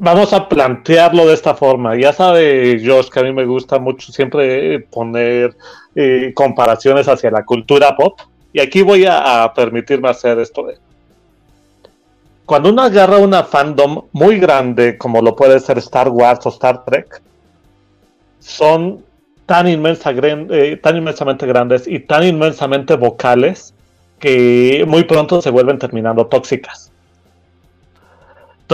[0.00, 1.96] vamos a plantearlo de esta forma.
[1.96, 5.54] Ya sabe Josh que a mí me gusta mucho siempre poner
[6.34, 8.18] comparaciones hacia la cultura pop
[8.52, 10.76] y aquí voy a, permitirme hacer esto de.
[12.44, 16.84] Cuando uno agarra una fandom muy grande, como lo puede ser Star Wars o Star
[16.84, 17.22] Trek,
[18.40, 19.04] son
[19.46, 23.74] tan, eh, tan inmensamente grandes y tan inmensamente vocales
[24.18, 26.91] que muy pronto se vuelven terminando tóxicas.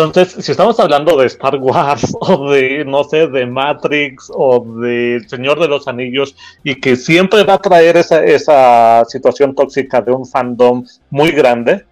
[0.04, 5.22] Entonces, si estamos hablando de Star Wars o de, no sé, de Matrix o de
[5.26, 10.12] Señor de los Anillos y que siempre va a traer esa, esa situación tóxica de
[10.12, 11.84] un fandom muy grande,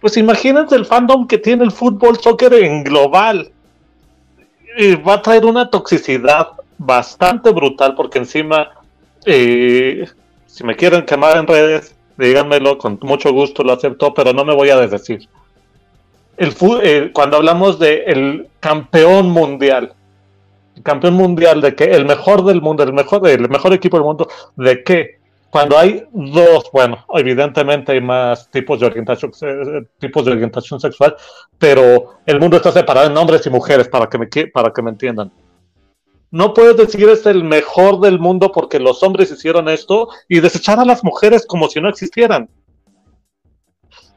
[0.00, 3.50] pues imagínense el fandom que tiene el fútbol soccer en global.
[4.78, 8.70] Y va a traer una toxicidad bastante brutal porque encima,
[9.26, 10.06] eh,
[10.46, 14.54] si me quieren quemar en redes, díganmelo, con mucho gusto lo acepto, pero no me
[14.54, 15.28] voy a desdecir
[16.36, 19.94] el, eh, cuando hablamos de el campeón mundial,
[20.76, 24.04] el campeón mundial de que el mejor del mundo, el mejor, el mejor equipo del
[24.04, 30.24] mundo, de que cuando hay dos, bueno, evidentemente hay más tipos de orientación, eh, tipos
[30.24, 31.14] de orientación sexual,
[31.58, 34.90] pero el mundo está separado en hombres y mujeres para que me, para que me
[34.90, 35.30] entiendan.
[36.30, 40.80] No puedes decir es el mejor del mundo porque los hombres hicieron esto y desechar
[40.80, 42.48] a las mujeres como si no existieran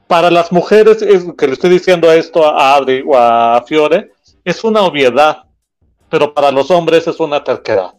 [0.07, 4.11] para las mujeres, es, que le estoy diciendo esto a Adri o a Fiore,
[4.43, 5.43] es una obviedad,
[6.09, 7.93] pero para los hombres es una terquedad.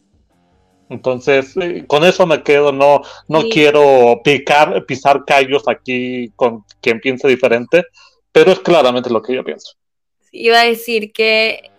[0.89, 7.01] Entonces, eh, con eso me quedo, no, no quiero picar, pisar callos aquí con quien
[7.01, 7.85] piense diferente,
[8.31, 9.73] pero es claramente lo que yo pienso.
[10.31, 11.71] Iba a decir que,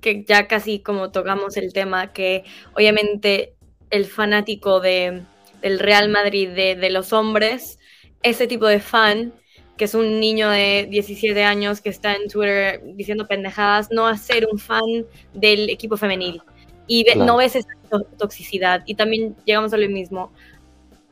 [0.00, 2.44] que ya casi como tocamos el tema, que
[2.74, 3.54] obviamente
[3.90, 5.22] el fanático de,
[5.60, 7.80] del Real Madrid, de, de los hombres,
[8.22, 9.32] ese tipo de fan,
[9.76, 14.16] que es un niño de 17 años que está en Twitter diciendo pendejadas, no a
[14.16, 16.42] ser un fan del equipo femenil.
[16.86, 17.68] Y no ves esa
[18.16, 18.82] toxicidad.
[18.86, 20.32] Y también llegamos a lo mismo.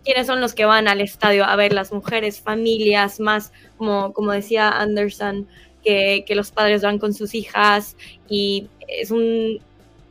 [0.05, 4.33] ¿Quiénes son los que van al estadio a ver las mujeres, familias, más como, como
[4.33, 5.49] decía Anderson,
[5.83, 7.97] que, que los padres van con sus hijas
[8.29, 9.61] y es un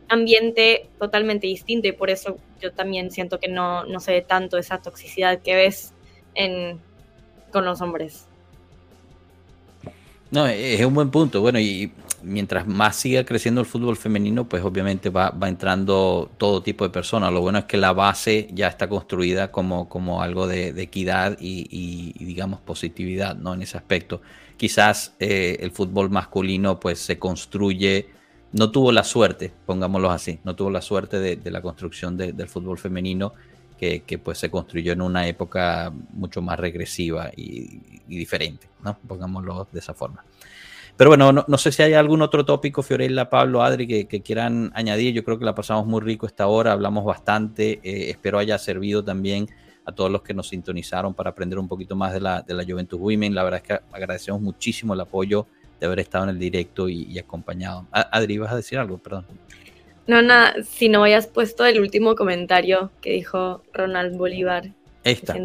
[0.09, 4.57] ambiente totalmente distinto y por eso yo también siento que no, no se ve tanto
[4.57, 5.93] esa toxicidad que ves
[6.35, 6.79] en,
[7.51, 8.27] con los hombres.
[10.33, 11.41] No, e-, es un buen punto.
[11.41, 11.91] Bueno, y
[12.23, 17.31] mientras más siga creciendo el fútbol femenino, pues obviamente va, entrando todo tipo de personas.
[17.31, 22.13] Lo bueno es que la base ya está construida como, como algo de, equidad y,
[22.25, 23.53] digamos, positividad, ¿no?
[23.53, 24.21] En ese aspecto.
[24.57, 28.09] Quizás eh, el fútbol masculino, pues se construye,
[28.53, 32.79] no tuvo la suerte, pongámoslo así, no tuvo la suerte de, la construcción del fútbol
[32.79, 33.33] femenino
[34.05, 38.97] que, pues se construyó en una época mucho más regresiva y, diferente, ¿no?
[39.07, 40.23] Pongámoslo de esa forma.
[40.95, 45.13] Pero bueno, no, sé si hay algún otro tópico, Fiorella, Pablo, Adri, que, quieran añadir.
[45.13, 47.79] Yo creo que la pasamos muy rico esta hora, hablamos bastante.
[47.83, 49.49] Eh, espero haya servido también
[49.85, 52.63] a todos los que nos sintonizaron para aprender un poquito más de la, de la
[52.63, 53.33] Juventus Women.
[53.33, 55.47] La verdad es que agradecemos muchísimo el apoyo
[55.79, 57.87] de haber estado en el directo y, y acompañado.
[57.91, 58.99] Adri, ¿vas a decir algo?
[58.99, 59.25] Perdón.
[60.05, 64.69] No, nada, si no hayas puesto el último comentario que dijo Ronald Bolívar.
[65.03, 65.35] Esta.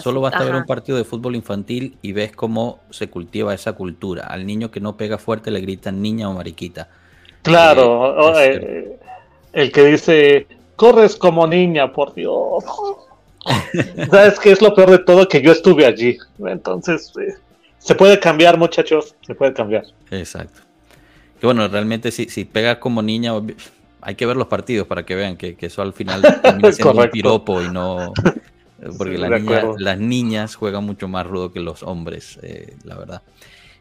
[0.00, 4.26] Solo basta ver un partido de fútbol infantil y ves cómo se cultiva esa cultura.
[4.26, 6.88] Al niño que no pega fuerte le gritan niña o mariquita.
[7.42, 8.98] Claro, eh, eh,
[9.52, 10.46] el que dice,
[10.76, 12.64] corres como niña, por Dios.
[14.10, 15.28] ¿Sabes qué es lo peor de todo?
[15.28, 16.16] Que yo estuve allí.
[16.46, 17.34] Entonces, eh,
[17.78, 19.84] se puede cambiar, muchachos, se puede cambiar.
[20.12, 20.60] Exacto.
[21.40, 23.32] Que bueno, realmente si, si pegas como niña,
[24.02, 27.10] hay que ver los partidos para que vean que, eso al final termina siendo un
[27.10, 28.12] piropo y no.
[28.98, 33.22] Porque las niñas juegan mucho más rudo que los hombres, eh, la verdad.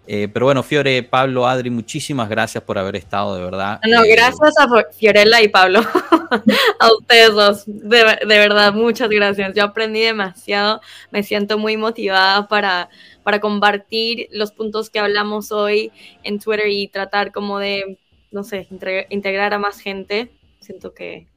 [0.07, 3.79] Eh, pero bueno, Fiore, Pablo, Adri, muchísimas gracias por haber estado, de verdad.
[3.87, 5.81] No, Eh, gracias a Fiorella y Pablo,
[6.79, 9.53] a ustedes dos, de, de verdad, muchas gracias.
[9.55, 10.81] Yo aprendí demasiado,
[11.11, 12.89] me siento muy motivada para,
[13.23, 15.91] para compartir los puntos que hablamos hoy
[16.23, 17.97] en Twitter y tratar como de,
[18.31, 18.67] no sé,
[19.09, 20.31] integrar a más gente.
[20.59, 21.27] Siento que,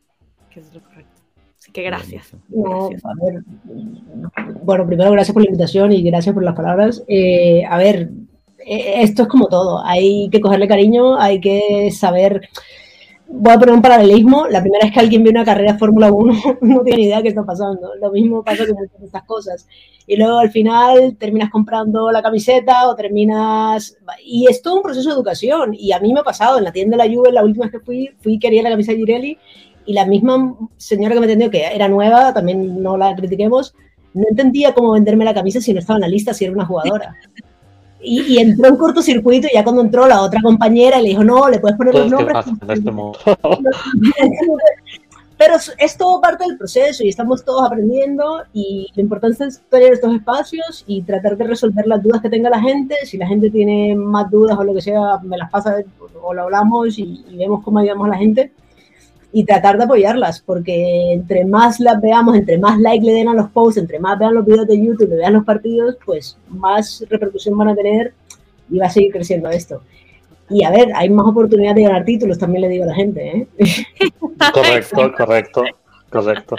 [0.50, 1.22] que es lo correcto.
[1.58, 2.32] Así que gracias.
[2.48, 3.04] No, Gracias.
[3.06, 3.42] a ver,
[4.62, 7.02] bueno, primero gracias por la invitación y gracias por las palabras.
[7.08, 8.10] Eh, a ver,
[8.66, 12.48] eh, esto es como todo, hay que cogerle cariño, hay que saber.
[13.36, 14.46] Voy a poner un paralelismo.
[14.48, 17.16] La primera vez que alguien ve una carrera de Fórmula 1 no tiene ni idea
[17.16, 17.94] de qué está pasando.
[18.00, 19.66] Lo mismo pasa con muchas de estas cosas.
[20.06, 23.96] Y luego al final terminas comprando la camiseta o terminas...
[24.24, 25.74] Y es todo un proceso de educación.
[25.74, 27.72] Y a mí me ha pasado en la tienda de la Juve, la última vez
[27.72, 29.38] que fui, fui quería la camisa de Girelli
[29.86, 33.74] y la misma señora que me atendió, que era nueva, también no la critiquemos,
[34.14, 36.66] no entendía cómo venderme la camisa si no estaba en la lista, si era una
[36.66, 37.16] jugadora.
[38.04, 41.48] Y, y entró en cortocircuito y ya cuando entró la otra compañera le dijo, no,
[41.48, 42.44] le puedes poner los que nombres.
[42.68, 42.90] este.
[45.36, 49.60] Pero es, es todo parte del proceso y estamos todos aprendiendo y lo importante es
[49.68, 52.94] tener estos espacios y tratar de resolver las dudas que tenga la gente.
[53.04, 55.78] Si la gente tiene más dudas o lo que sea, me las pasa
[56.22, 58.52] o lo hablamos y, y vemos cómo ayudamos a la gente
[59.36, 63.34] y tratar de apoyarlas, porque entre más las veamos, entre más like le den a
[63.34, 67.58] los posts, entre más vean los videos de YouTube, vean los partidos, pues más repercusión
[67.58, 68.14] van a tener
[68.70, 69.82] y va a seguir creciendo esto.
[70.48, 73.28] Y a ver, hay más oportunidades de ganar títulos, también le digo a la gente,
[73.36, 73.48] ¿eh?
[74.52, 75.64] Correcto, correcto,
[76.10, 76.56] correcto.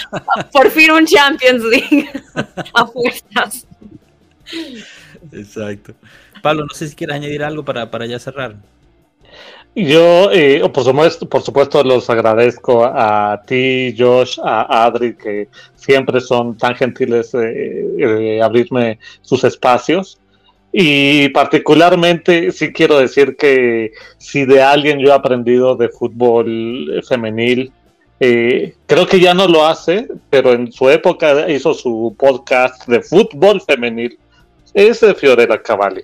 [0.52, 2.10] Por fin un Champions League
[2.74, 3.66] a fuerzas.
[5.32, 5.94] Exacto.
[6.42, 8.56] Pablo, no sé si quieres añadir algo para, para ya cerrar.
[9.74, 16.74] Yo, eh, por, supuesto, los agradezco a ti, Josh, a Adri, que siempre son tan
[16.74, 17.38] gentiles eh,
[17.96, 20.18] de abrirme sus espacios.
[20.72, 27.72] Y particularmente sí quiero decir que si de alguien yo he aprendido de fútbol femenil,
[28.20, 33.00] eh, creo que ya no lo hace, pero en su época hizo su podcast de
[33.00, 34.18] fútbol femenil,
[34.74, 36.02] es de Fiorella Cavalli.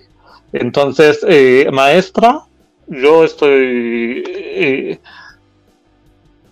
[0.53, 2.41] Entonces, eh, maestra,
[2.87, 4.99] yo estoy eh,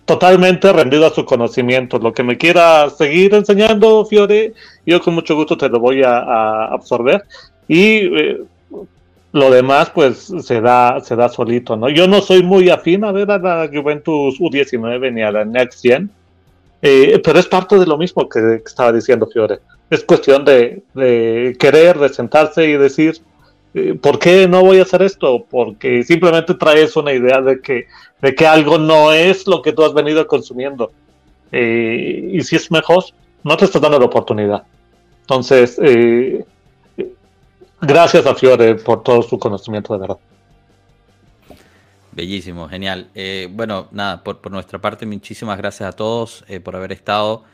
[0.04, 1.98] totalmente rendido a su conocimiento.
[1.98, 4.54] Lo que me quiera seguir enseñando, Fiore,
[4.86, 7.24] yo con mucho gusto te lo voy a, a absorber.
[7.68, 8.40] Y eh,
[9.34, 11.88] lo demás, pues se da, se da solito, ¿no?
[11.88, 15.82] Yo no soy muy afín a ver a la Juventus U19 ni a la Next
[15.82, 16.08] Gen,
[16.80, 19.58] eh, pero es parte de lo mismo que, que estaba diciendo Fiore.
[19.90, 23.20] Es cuestión de, de querer, de sentarse y decir,
[24.00, 25.44] ¿por qué no voy a hacer esto?
[25.50, 27.86] Porque simplemente traes una idea de que,
[28.20, 30.92] de que algo no es lo que tú has venido consumiendo.
[31.50, 33.04] Eh, y si es mejor,
[33.42, 34.64] no te estás dando la oportunidad.
[35.22, 36.44] Entonces, eh,
[37.80, 40.18] gracias a Fiore por todo su conocimiento de verdad.
[42.12, 43.08] Bellísimo, genial.
[43.14, 47.44] Eh, bueno, nada, por, por, nuestra parte, muchísimas gracias a todos eh, por haber estado.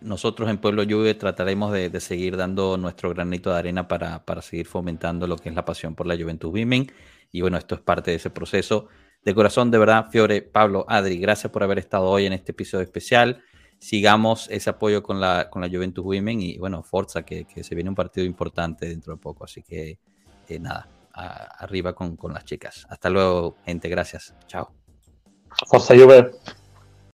[0.00, 4.66] Nosotros en Pueblo Juve trataremos de, seguir dando nuestro granito de arena para, para, seguir
[4.66, 6.92] fomentando lo que es la pasión por la Juventus Women.
[7.32, 8.88] Y bueno, esto es parte de ese proceso.
[9.24, 12.84] De corazón, de verdad, Fiore, Pablo, Adri, gracias por haber estado hoy en este episodio
[12.84, 13.42] especial.
[13.78, 17.74] Sigamos ese apoyo con la, con la Juventus Women y bueno, Forza, que, que se
[17.74, 19.44] viene un partido importante dentro de poco.
[19.44, 19.98] Así que
[20.48, 22.86] eh, nada, arriba con, con las chicas.
[22.88, 23.88] Hasta luego, gente.
[23.88, 24.34] Gracias.
[24.46, 24.72] Chao.
[25.66, 26.30] Forza Juve.